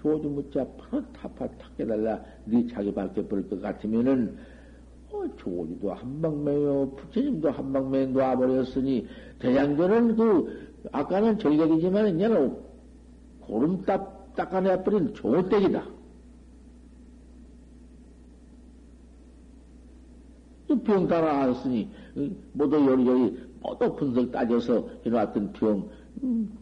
조주 0.00 0.28
묻자 0.28 0.66
바로 0.78 1.04
타파 1.12 1.48
탁 1.58 1.76
깨달라 1.76 2.22
네 2.44 2.66
자기 2.68 2.92
밖에 2.92 3.26
버릴 3.26 3.48
것 3.48 3.60
같으면은 3.60 4.36
어, 5.18 5.36
조주도 5.36 5.92
한방매요 5.92 6.92
부처님도 6.96 7.50
한방매 7.50 8.06
놔버렸으니 8.06 9.06
대장교는 9.40 10.16
그 10.16 10.68
아까는 10.92 11.38
절격이지만 11.38 12.16
이제는 12.16 12.56
고름 13.40 13.82
딱 13.82 14.34
닦아내버린 14.36 15.14
종우댁이다. 15.14 15.98
병 20.84 21.08
따라왔으니 21.08 21.90
모두 22.52 22.76
요리요리 22.76 23.48
모두 23.60 23.96
분석 23.96 24.30
따져서 24.30 24.88
해놨던 25.04 25.52
병 25.54 25.88
음, 26.22 26.52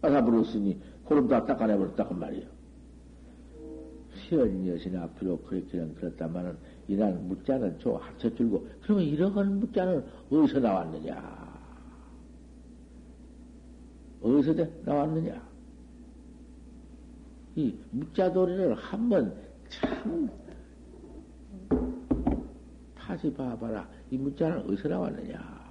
따라버렸으니 0.00 0.78
고름 1.04 1.26
다 1.26 1.44
닦아내버렸다고 1.44 2.14
말이요. 2.14 2.54
시어린 4.28 4.66
여신 4.68 4.96
앞으로 4.96 5.38
그렇게는 5.42 5.94
그렇다마는 5.96 6.56
이날 6.88 7.14
묻자는 7.14 7.78
저 7.80 7.94
합쳐 7.94 8.34
줄고 8.34 8.68
그러면 8.82 9.04
이러한 9.04 9.60
묻자는 9.60 10.04
어디서 10.30 10.60
나왔느냐? 10.60 11.44
어디서 14.20 14.54
나왔느냐? 14.84 15.42
이 17.56 17.74
묻자도리를 17.90 18.74
한번 18.74 19.34
참 19.68 20.28
다시 22.94 23.32
봐봐라. 23.32 23.88
이 24.10 24.18
묻자는 24.18 24.58
어디서 24.66 24.88
나왔느냐? 24.88 25.64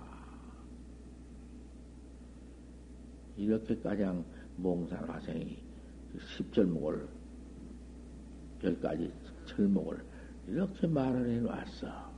이렇게 3.38 3.78
가장 3.80 4.24
몽산 4.58 5.04
화생이 5.10 5.58
십절목을 6.36 7.08
여기까지 8.64 9.12
철목을 9.46 10.13
이렇게 10.48 10.88
말을 10.88 11.30
해놨어. 11.30 12.13